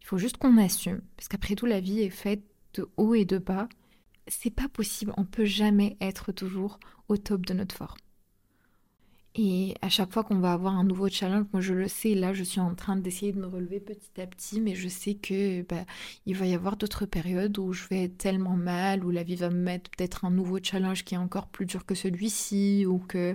Il 0.00 0.06
faut 0.06 0.18
juste 0.18 0.36
qu'on 0.36 0.58
assume, 0.58 1.02
parce 1.16 1.28
qu'après 1.28 1.54
tout, 1.54 1.66
la 1.66 1.80
vie 1.80 2.00
est 2.00 2.10
faite 2.10 2.42
de 2.74 2.88
haut 2.96 3.14
et 3.14 3.24
de 3.24 3.38
bas. 3.38 3.68
C'est 4.28 4.50
pas 4.50 4.68
possible, 4.68 5.12
on 5.16 5.24
peut 5.24 5.44
jamais 5.44 5.96
être 6.00 6.32
toujours 6.32 6.78
au 7.08 7.16
top 7.16 7.46
de 7.46 7.54
notre 7.54 7.74
forme. 7.74 7.96
Et 9.38 9.74
à 9.82 9.90
chaque 9.90 10.14
fois 10.14 10.24
qu'on 10.24 10.38
va 10.38 10.54
avoir 10.54 10.74
un 10.76 10.84
nouveau 10.84 11.10
challenge, 11.10 11.44
moi 11.52 11.60
je 11.60 11.74
le 11.74 11.88
sais, 11.88 12.14
là 12.14 12.32
je 12.32 12.42
suis 12.42 12.58
en 12.58 12.74
train 12.74 12.96
d'essayer 12.96 13.32
de 13.32 13.38
me 13.38 13.46
relever 13.46 13.80
petit 13.80 14.18
à 14.18 14.26
petit, 14.26 14.62
mais 14.62 14.74
je 14.74 14.88
sais 14.88 15.12
que 15.12 15.60
bah, 15.60 15.84
il 16.24 16.34
va 16.34 16.46
y 16.46 16.54
avoir 16.54 16.78
d'autres 16.78 17.04
périodes 17.04 17.58
où 17.58 17.74
je 17.74 17.86
vais 17.88 18.04
être 18.04 18.16
tellement 18.16 18.56
mal, 18.56 19.04
où 19.04 19.10
la 19.10 19.22
vie 19.22 19.36
va 19.36 19.50
me 19.50 19.62
mettre 19.62 19.90
peut-être 19.90 20.24
un 20.24 20.30
nouveau 20.30 20.58
challenge 20.62 21.04
qui 21.04 21.16
est 21.16 21.18
encore 21.18 21.48
plus 21.48 21.66
dur 21.66 21.84
que 21.84 21.94
celui-ci, 21.94 22.86
ou 22.86 22.98
que 22.98 23.34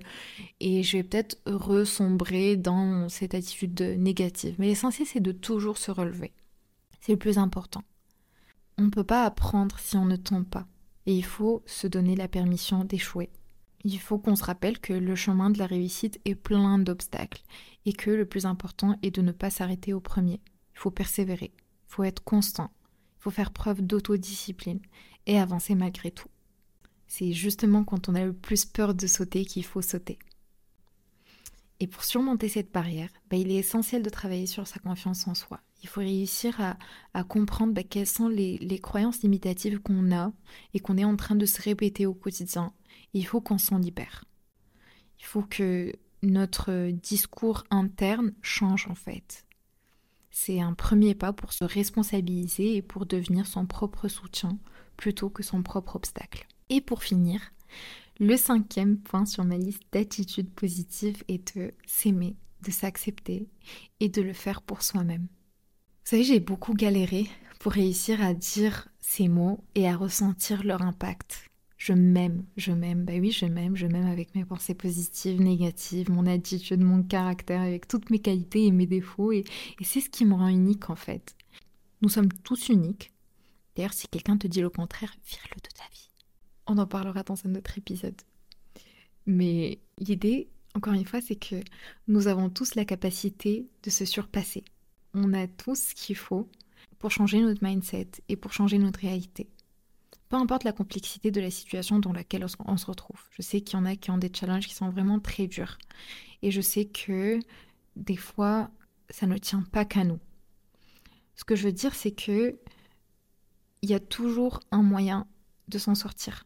et 0.60 0.82
je 0.82 0.97
vais 0.97 1.04
peut-être 1.04 1.38
ressombrer 1.45 2.56
dans 2.56 3.08
cette 3.08 3.36
attitude 3.36 3.80
négative. 3.99 4.56
Mais 4.58 4.67
l'essentiel 4.67 5.08
c'est 5.08 5.19
de 5.19 5.32
toujours 5.32 5.77
se 5.77 5.91
relever. 5.91 6.32
C'est 6.99 7.12
le 7.12 7.19
plus 7.19 7.38
important. 7.38 7.84
On 8.80 8.84
ne 8.86 8.89
peut 8.89 9.04
pas 9.04 9.23
apprendre 9.25 9.77
si 9.77 9.97
on 9.97 10.06
ne 10.06 10.15
tombe 10.15 10.45
pas, 10.45 10.65
et 11.05 11.15
il 11.15 11.25
faut 11.25 11.63
se 11.65 11.87
donner 11.87 12.15
la 12.15 12.27
permission 12.27 12.83
d'échouer 12.83 13.29
il 13.83 13.99
faut 13.99 14.19
qu'on 14.19 14.35
se 14.35 14.43
rappelle 14.43 14.79
que 14.79 14.93
le 14.93 15.15
chemin 15.15 15.49
de 15.49 15.57
la 15.57 15.65
réussite 15.65 16.19
est 16.25 16.35
plein 16.35 16.77
d'obstacles 16.79 17.43
et 17.85 17.93
que 17.93 18.11
le 18.11 18.25
plus 18.25 18.45
important 18.45 18.97
est 19.01 19.11
de 19.11 19.21
ne 19.21 19.31
pas 19.31 19.49
s'arrêter 19.49 19.93
au 19.93 19.99
premier. 19.99 20.39
Il 20.75 20.79
faut 20.79 20.91
persévérer, 20.91 21.51
il 21.55 21.93
faut 21.93 22.03
être 22.03 22.23
constant, 22.23 22.71
il 23.19 23.23
faut 23.23 23.31
faire 23.31 23.51
preuve 23.51 23.81
d'autodiscipline 23.81 24.79
et 25.25 25.39
avancer 25.39 25.75
malgré 25.75 26.11
tout. 26.11 26.29
C'est 27.07 27.33
justement 27.33 27.83
quand 27.83 28.07
on 28.07 28.15
a 28.15 28.23
le 28.23 28.33
plus 28.33 28.65
peur 28.65 28.93
de 28.93 29.07
sauter 29.07 29.45
qu'il 29.45 29.65
faut 29.65 29.81
sauter. 29.81 30.19
Et 31.82 31.88
pour 31.88 32.06
surmonter 32.06 32.48
cette 32.48 32.72
barrière, 32.72 33.10
bah, 33.30 33.36
il 33.36 33.52
est 33.52 33.56
essentiel 33.56 34.04
de 34.04 34.10
travailler 34.10 34.46
sur 34.46 34.65
sa 34.67 34.80
confiance 34.80 35.28
en 35.28 35.34
soi. 35.34 35.60
Il 35.84 35.89
faut 35.89 36.00
réussir 36.00 36.62
à, 37.13 37.24
comprendre 37.24 37.74
bah, 37.74 37.84
quelles 37.84 38.08
sont 38.08 38.30
les 38.30 38.80
croyances 38.82 39.24
limitatives 39.24 39.80
qu'on 39.80 40.15
a 40.15 40.32
et 40.74 40.80
qu'on 40.80 40.98
est 40.98 41.04
en 41.04 41.17
train 41.17 41.36
de 41.36 41.46
se 41.46 41.62
répéter 41.62 42.06
au 42.06 42.13
quotidien 42.13 42.72
il 43.13 43.26
faut 43.26 43.41
qu'on 43.41 43.58
s'en 43.58 43.78
libère. 43.78 44.26
Il 45.20 45.26
faut 45.26 45.44
que 45.44 45.94
notre 46.24 46.91
discours 46.91 47.63
interne 47.70 48.34
change 48.41 48.88
en 48.89 48.96
fait. 48.96 49.46
C'est 50.30 50.62
un 50.62 50.74
premier 50.74 51.13
pas 51.13 51.34
pour 51.34 51.52
se 51.52 51.63
responsabiliser 51.63 52.78
et 52.78 52.82
pour 52.82 53.06
devenir 53.06 53.46
son 53.46 53.65
propre 53.65 54.08
soutien 54.08 54.58
plutôt 54.96 55.30
que 55.30 55.44
son 55.44 55.62
propre 55.62 55.98
obstacle. 55.98 56.48
Et 56.70 56.80
pour 56.80 57.04
finir, 57.04 57.41
le 58.19 58.38
cinquième 58.38 58.97
point 58.97 59.26
sur 59.26 59.43
ma 59.43 59.58
liste 59.58 59.84
d'attitudes 59.91 60.52
positives 60.52 61.24
est 61.28 61.58
de 61.58 61.74
s'aimer, 61.86 62.36
de 62.63 62.71
s'accepter 62.71 63.47
et 64.00 64.10
de 64.10 64.21
le 64.21 64.34
faire 64.34 64.62
pour 64.62 64.84
soi-même. 64.84 65.28
Vous 66.04 66.10
savez, 66.10 66.24
j'ai 66.24 66.39
beaucoup 66.39 66.74
galéré 66.74 67.28
pour 67.60 67.71
réussir 67.71 68.24
à 68.24 68.34
dire 68.34 68.89
ces 69.00 69.28
mots 69.28 69.63
et 69.76 69.88
à 69.88 69.95
ressentir 69.95 70.63
leur 70.63 70.82
impact 70.82 71.52
je 71.82 71.93
m'aime, 71.93 72.45
je 72.58 72.71
m'aime, 72.71 73.06
bah 73.06 73.13
oui, 73.19 73.32
je 73.32 73.47
m'aime, 73.47 73.76
je 73.76 73.88
m'aime 73.88 74.06
avec 74.06 74.36
mes 74.36 74.45
pensées 74.45 74.76
positives, 74.76 75.41
négatives, 75.41 76.12
mon 76.12 76.28
attitude, 76.28 76.80
mon 76.80 77.02
caractère, 77.02 77.60
avec 77.60 77.88
toutes 77.88 78.12
mes 78.12 78.19
qualités 78.19 78.67
et 78.67 78.71
mes 78.71 78.86
défauts, 78.86 79.32
et, 79.32 79.45
c'est 79.82 80.00
ce 80.00 80.12
qui 80.12 80.24
me 80.24 80.36
rend 80.36 80.50
unique 80.50 80.91
en 80.91 80.95
fait. 80.95 81.36
Nous 82.04 82.10
sommes 82.10 82.32
tous 82.32 82.69
uniques. 82.69 83.12
D'ailleurs, 83.76 83.93
si 83.93 84.08
quelqu'un 84.08 84.38
te 84.38 84.45
dit 84.45 84.62
le 84.62 84.69
contraire, 84.69 85.12
vire-le 85.28 85.56
de 85.56 85.69
ta 85.76 85.84
vie. 85.91 86.11
On 86.71 86.77
en 86.77 86.88
parlera 86.88 87.23
dans 87.23 87.36
un 87.45 87.55
autre 87.55 87.77
épisode. 87.77 88.15
Mais 89.25 89.79
l'idée, 89.97 90.47
encore 90.73 90.93
une 90.93 91.03
fois, 91.03 91.19
c'est 91.19 91.36
que 91.36 91.57
nous 92.07 92.27
avons 92.27 92.49
tous 92.49 92.75
la 92.75 92.86
capacité 92.86 93.67
de 93.84 93.89
se 93.89 94.05
surpasser. 94.05 94.63
On 95.13 95.34
a 95.34 95.47
tous 95.47 95.89
ce 95.89 95.93
qu'il 95.93 96.15
faut 96.15 96.47
pour 96.97 97.12
changer 97.12 97.41
notre 97.41 97.62
mindset 97.62 98.07
et 98.29 98.38
pour 98.38 98.53
changer 98.53 98.77
notre 98.77 99.01
réalité. 99.01 99.49
Peu 100.29 100.38
importe 100.38 100.63
la 100.63 100.71
complexité 100.71 101.29
de 101.29 101.41
la 101.41 101.51
situation 101.51 101.99
dans 101.99 102.13
laquelle 102.13 102.45
on 102.60 102.77
se 102.77 102.86
retrouve. 102.86 103.19
Je 103.31 103.41
sais 103.41 103.60
qu'il 103.60 103.77
y 103.77 103.81
en 103.81 103.86
a 103.86 103.97
qui 103.97 104.10
ont 104.10 104.17
des 104.17 104.31
challenges 104.34 104.65
qui 104.65 104.73
sont 104.73 104.91
vraiment 104.91 105.19
très 105.19 105.47
durs. 105.47 105.77
Et 106.41 106.51
je 106.51 106.62
sais 106.62 106.86
que 106.86 107.38
des 107.97 108.15
fois, 108.15 108.71
ça 109.10 109.27
ne 109.27 109.38
tient 109.38 109.63
pas 109.73 109.84
qu'à 109.84 110.05
nous. 110.05 110.19
Ce 111.36 111.43
que 111.43 111.57
je 111.57 111.65
veux 111.65 111.73
dire, 111.73 111.93
c'est 111.95 112.12
que 112.13 112.57
il 113.81 113.89
y 113.89 113.93
a 113.93 113.99
toujours 113.99 114.62
un 114.71 114.84
moyen 114.84 115.27
de 115.67 115.77
s'en 115.77 115.95
sortir. 115.95 116.45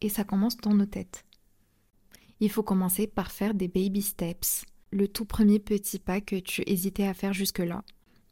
Et 0.00 0.08
ça 0.08 0.24
commence 0.24 0.56
dans 0.58 0.74
nos 0.74 0.86
têtes. 0.86 1.24
Il 2.40 2.50
faut 2.50 2.62
commencer 2.62 3.06
par 3.06 3.30
faire 3.30 3.54
des 3.54 3.68
baby 3.68 4.02
steps, 4.02 4.64
le 4.90 5.08
tout 5.08 5.24
premier 5.24 5.58
petit 5.58 5.98
pas 5.98 6.20
que 6.20 6.36
tu 6.36 6.62
hésitais 6.66 7.06
à 7.06 7.14
faire 7.14 7.32
jusque-là, 7.32 7.82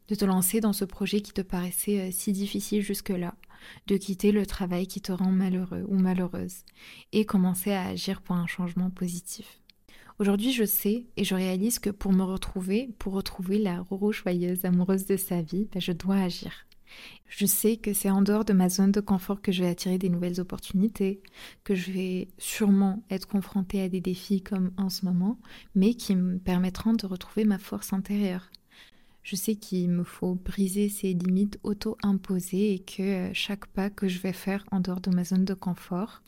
de 0.07 0.15
te 0.15 0.25
lancer 0.25 0.59
dans 0.59 0.73
ce 0.73 0.85
projet 0.85 1.21
qui 1.21 1.33
te 1.33 1.41
paraissait 1.41 2.01
euh, 2.01 2.11
si 2.11 2.31
difficile 2.31 2.81
jusque-là, 2.81 3.35
de 3.87 3.97
quitter 3.97 4.31
le 4.31 4.45
travail 4.45 4.85
qui 4.87 5.01
te 5.01 5.11
rend 5.11 5.31
malheureux 5.31 5.85
ou 5.87 5.97
malheureuse, 5.97 6.63
et 7.11 7.25
commencer 7.25 7.71
à 7.71 7.87
agir 7.87 8.21
pour 8.21 8.35
un 8.35 8.47
changement 8.47 8.91
positif. 8.91 9.61
Aujourd'hui, 10.17 10.53
je 10.53 10.63
sais 10.63 11.07
et 11.17 11.23
je 11.23 11.35
réalise 11.35 11.79
que 11.79 11.89
pour 11.89 12.13
me 12.13 12.23
retrouver, 12.23 12.89
pour 12.99 13.13
retrouver 13.13 13.57
la 13.57 13.81
Roro 13.81 14.11
joyeuse, 14.13 14.63
amoureuse 14.63 15.05
de 15.05 15.17
sa 15.17 15.41
vie, 15.41 15.67
ben, 15.73 15.81
je 15.81 15.91
dois 15.91 16.15
agir. 16.15 16.65
Je 17.27 17.45
sais 17.45 17.77
que 17.77 17.93
c'est 17.93 18.09
en 18.09 18.21
dehors 18.21 18.45
de 18.45 18.53
ma 18.53 18.69
zone 18.69 18.91
de 18.91 19.01
confort 19.01 19.41
que 19.41 19.51
je 19.51 19.63
vais 19.63 19.69
attirer 19.69 19.97
des 19.97 20.09
nouvelles 20.09 20.39
opportunités, 20.39 21.21
que 21.63 21.75
je 21.75 21.91
vais 21.91 22.27
sûrement 22.37 23.03
être 23.09 23.27
confrontée 23.27 23.81
à 23.81 23.89
des 23.89 24.01
défis 24.01 24.41
comme 24.41 24.71
en 24.77 24.89
ce 24.89 25.05
moment, 25.05 25.39
mais 25.73 25.95
qui 25.95 26.15
me 26.15 26.37
permettront 26.37 26.93
de 26.93 27.05
retrouver 27.05 27.45
ma 27.45 27.57
force 27.57 27.93
intérieure. 27.93 28.49
Je 29.23 29.35
sais 29.35 29.55
qu'il 29.55 29.89
me 29.89 30.03
faut 30.03 30.35
briser 30.35 30.87
ces 30.87 31.13
limites 31.13 31.59
auto-imposées 31.63 32.73
et 32.73 32.79
que 32.79 33.01
euh, 33.01 33.33
chaque 33.33 33.65
pas 33.65 33.89
que 33.89 34.07
je 34.07 34.19
vais 34.19 34.33
faire 34.33 34.63
en 34.71 34.79
dehors 34.79 35.01
de 35.01 35.09
ma 35.09 35.23
zone 35.23 35.45
de 35.45 35.55
confort 35.55 36.21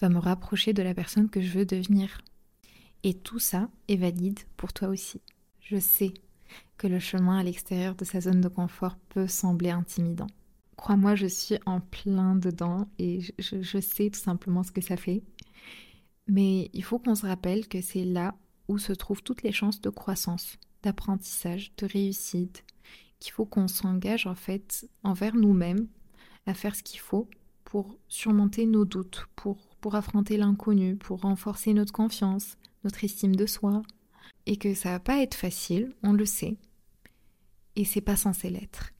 va 0.00 0.08
me 0.08 0.18
rapprocher 0.18 0.72
de 0.72 0.82
la 0.82 0.94
personne 0.94 1.28
que 1.28 1.40
je 1.40 1.50
veux 1.50 1.66
devenir. 1.66 2.20
Et 3.02 3.14
tout 3.14 3.40
ça 3.40 3.68
est 3.88 3.96
valide 3.96 4.38
pour 4.56 4.72
toi 4.72 4.88
aussi. 4.88 5.20
Je 5.60 5.78
sais 5.78 6.14
que 6.78 6.86
le 6.86 6.98
chemin 6.98 7.38
à 7.38 7.42
l'extérieur 7.42 7.94
de 7.94 8.04
sa 8.04 8.20
zone 8.20 8.40
de 8.40 8.48
confort 8.48 8.96
peut 9.08 9.26
sembler 9.26 9.70
intimidant. 9.70 10.28
Crois-moi, 10.76 11.14
je 11.14 11.26
suis 11.26 11.58
en 11.66 11.80
plein 11.80 12.34
dedans 12.34 12.88
et 12.98 13.20
je, 13.38 13.80
sais 13.80 14.08
tout 14.08 14.18
simplement 14.18 14.62
ce 14.62 14.72
que 14.72 14.80
ça 14.80 14.96
fait. 14.96 15.22
Mais 16.26 16.70
il 16.72 16.82
faut 16.82 16.98
qu'on 16.98 17.14
se 17.14 17.26
rappelle 17.26 17.68
que 17.68 17.82
c'est 17.82 18.04
là 18.04 18.34
où 18.66 18.78
se 18.78 18.92
trouvent 18.92 19.22
toutes 19.22 19.42
les 19.42 19.52
chances 19.52 19.80
de 19.80 19.90
croissance, 19.90 20.56
d'apprentissage, 20.82 21.72
de 21.76 21.86
réussite, 21.86 22.64
qu'il 23.18 23.32
faut 23.32 23.44
qu'on 23.44 23.68
s'engage 23.68 24.26
en 24.26 24.34
fait 24.34 24.88
envers 25.02 25.36
nous-mêmes 25.36 25.86
à 26.46 26.54
faire 26.54 26.74
ce 26.74 26.82
qu'il 26.82 27.00
faut 27.00 27.28
pour 27.64 27.98
surmonter 28.08 28.64
nos 28.64 28.86
doutes, 28.86 29.26
pour, 29.36 29.58
pour 29.80 29.96
affronter 29.96 30.36
l'inconnu, 30.38 30.96
pour 30.96 31.20
renforcer 31.20 31.74
notre 31.74 31.92
confiance, 31.92 32.56
notre 32.84 33.04
estime 33.04 33.36
de 33.36 33.46
soi, 33.46 33.82
et 34.50 34.56
que 34.56 34.74
ça 34.74 34.90
va 34.90 34.98
pas 34.98 35.22
être 35.22 35.36
facile, 35.36 35.94
on 36.02 36.12
le 36.12 36.26
sait, 36.26 36.56
et 37.76 37.84
c'est 37.84 38.00
pas 38.00 38.16
censé 38.16 38.50
l'être. 38.50 38.90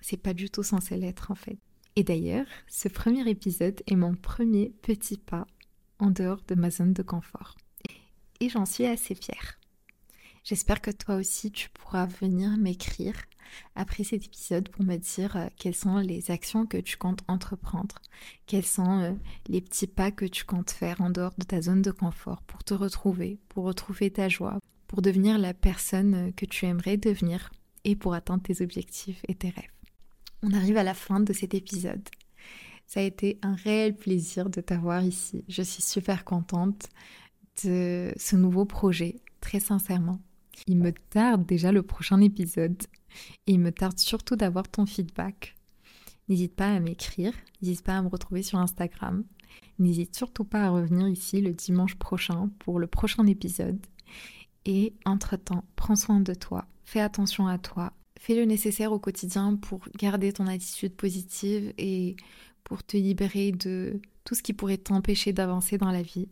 C'est 0.00 0.16
pas 0.16 0.34
du 0.34 0.50
tout 0.50 0.64
censé 0.64 0.96
l'être 0.96 1.30
en 1.30 1.36
fait. 1.36 1.58
Et 1.94 2.02
d'ailleurs, 2.02 2.46
ce 2.66 2.88
premier 2.88 3.30
épisode 3.30 3.80
est 3.86 3.94
mon 3.94 4.16
premier 4.16 4.70
petit 4.82 5.16
pas 5.16 5.46
en 6.00 6.10
dehors 6.10 6.42
de 6.48 6.56
ma 6.56 6.72
zone 6.72 6.92
de 6.92 7.04
confort. 7.04 7.56
Et 8.40 8.48
j'en 8.48 8.66
suis 8.66 8.84
assez 8.84 9.14
fière. 9.14 9.60
J'espère 10.42 10.80
que 10.80 10.90
toi 10.90 11.14
aussi 11.14 11.52
tu 11.52 11.70
pourras 11.70 12.06
venir 12.06 12.56
m'écrire 12.56 13.14
après 13.74 14.04
cet 14.04 14.24
épisode 14.24 14.68
pour 14.68 14.84
me 14.84 14.96
dire 14.96 15.36
euh, 15.36 15.46
quelles 15.56 15.74
sont 15.74 15.98
les 15.98 16.30
actions 16.30 16.66
que 16.66 16.78
tu 16.78 16.96
comptes 16.96 17.22
entreprendre, 17.28 17.96
quels 18.46 18.64
sont 18.64 19.00
euh, 19.00 19.12
les 19.48 19.60
petits 19.60 19.86
pas 19.86 20.10
que 20.10 20.24
tu 20.24 20.44
comptes 20.44 20.70
faire 20.70 21.00
en 21.00 21.10
dehors 21.10 21.34
de 21.38 21.44
ta 21.44 21.62
zone 21.62 21.82
de 21.82 21.90
confort 21.90 22.42
pour 22.42 22.64
te 22.64 22.74
retrouver, 22.74 23.38
pour 23.48 23.64
retrouver 23.64 24.10
ta 24.10 24.28
joie, 24.28 24.58
pour 24.86 25.02
devenir 25.02 25.38
la 25.38 25.54
personne 25.54 26.14
euh, 26.14 26.30
que 26.32 26.46
tu 26.46 26.66
aimerais 26.66 26.96
devenir 26.96 27.50
et 27.84 27.96
pour 27.96 28.14
atteindre 28.14 28.42
tes 28.42 28.62
objectifs 28.62 29.22
et 29.28 29.34
tes 29.34 29.50
rêves. 29.50 29.64
On 30.42 30.52
arrive 30.52 30.76
à 30.76 30.84
la 30.84 30.94
fin 30.94 31.20
de 31.20 31.32
cet 31.32 31.54
épisode. 31.54 32.08
Ça 32.86 33.00
a 33.00 33.04
été 33.04 33.38
un 33.42 33.54
réel 33.54 33.96
plaisir 33.96 34.50
de 34.50 34.60
t'avoir 34.60 35.02
ici. 35.02 35.44
Je 35.48 35.62
suis 35.62 35.82
super 35.82 36.24
contente 36.24 36.88
de 37.64 38.12
ce 38.16 38.36
nouveau 38.36 38.64
projet, 38.64 39.16
très 39.40 39.60
sincèrement. 39.60 40.20
Il 40.66 40.76
me 40.76 40.92
tarde 40.92 41.46
déjà 41.46 41.72
le 41.72 41.82
prochain 41.82 42.20
épisode 42.20 42.82
il 43.46 43.60
me 43.60 43.72
tarde 43.72 43.98
surtout 43.98 44.36
d'avoir 44.36 44.68
ton 44.68 44.86
feedback. 44.86 45.54
N'hésite 46.28 46.54
pas 46.54 46.72
à 46.72 46.80
m'écrire, 46.80 47.32
n'hésite 47.60 47.82
pas 47.82 47.96
à 47.96 48.02
me 48.02 48.08
retrouver 48.08 48.42
sur 48.42 48.58
Instagram. 48.58 49.24
N'hésite 49.78 50.14
surtout 50.14 50.44
pas 50.44 50.64
à 50.64 50.70
revenir 50.70 51.08
ici 51.08 51.40
le 51.40 51.52
dimanche 51.52 51.96
prochain 51.96 52.50
pour 52.58 52.78
le 52.78 52.86
prochain 52.86 53.26
épisode. 53.26 53.84
Et 54.64 54.94
entre-temps, 55.04 55.64
prends 55.74 55.96
soin 55.96 56.20
de 56.20 56.34
toi, 56.34 56.66
fais 56.84 57.00
attention 57.00 57.48
à 57.48 57.58
toi, 57.58 57.92
fais 58.18 58.36
le 58.36 58.44
nécessaire 58.44 58.92
au 58.92 59.00
quotidien 59.00 59.56
pour 59.56 59.80
garder 59.98 60.32
ton 60.32 60.46
attitude 60.46 60.94
positive 60.94 61.74
et 61.78 62.16
pour 62.62 62.84
te 62.84 62.96
libérer 62.96 63.50
de 63.50 64.00
tout 64.24 64.36
ce 64.36 64.42
qui 64.42 64.52
pourrait 64.52 64.78
t'empêcher 64.78 65.32
d'avancer 65.32 65.78
dans 65.78 65.90
la 65.90 66.02
vie. 66.02 66.28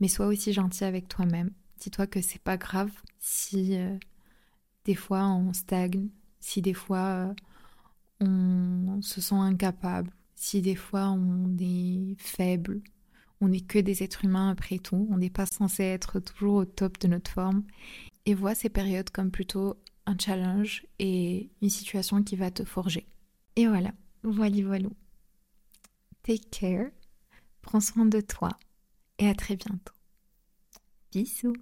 Mais 0.00 0.08
sois 0.08 0.26
aussi 0.26 0.52
gentil 0.52 0.84
avec 0.84 1.06
toi-même. 1.06 1.52
Dis-toi 1.78 2.08
que 2.08 2.20
c'est 2.20 2.42
pas 2.42 2.56
grave 2.56 2.90
si 3.20 3.76
euh, 3.76 3.96
des 4.84 4.96
fois 4.96 5.26
on 5.26 5.52
stagne, 5.52 6.08
si 6.40 6.62
des 6.62 6.74
fois 6.74 7.34
euh, 8.20 8.26
on 8.26 9.00
se 9.02 9.20
sent 9.20 9.34
incapable, 9.34 10.10
si 10.34 10.62
des 10.62 10.76
fois 10.76 11.10
on 11.10 11.56
est 11.58 12.16
faible, 12.18 12.80
on 13.40 13.48
n'est 13.48 13.60
que 13.60 13.78
des 13.78 14.02
êtres 14.02 14.24
humains 14.24 14.50
après 14.50 14.78
tout, 14.78 15.06
on 15.10 15.18
n'est 15.18 15.30
pas 15.30 15.46
censé 15.46 15.84
être 15.84 16.20
toujours 16.20 16.54
au 16.54 16.64
top 16.64 16.98
de 16.98 17.08
notre 17.08 17.30
forme. 17.30 17.64
Et 18.26 18.34
vois 18.34 18.54
ces 18.54 18.68
périodes 18.68 19.10
comme 19.10 19.30
plutôt 19.30 19.76
un 20.06 20.16
challenge 20.18 20.86
et 20.98 21.50
une 21.62 21.70
situation 21.70 22.22
qui 22.22 22.36
va 22.36 22.50
te 22.50 22.64
forger. 22.64 23.06
Et 23.56 23.66
voilà, 23.66 23.92
voilà, 24.22 24.62
voilà. 24.64 24.88
Take 26.22 26.48
care, 26.50 26.90
prends 27.62 27.80
soin 27.80 28.06
de 28.06 28.20
toi 28.20 28.50
et 29.18 29.28
à 29.28 29.34
très 29.34 29.56
bientôt. 29.56 29.94
Bisous 31.12 31.54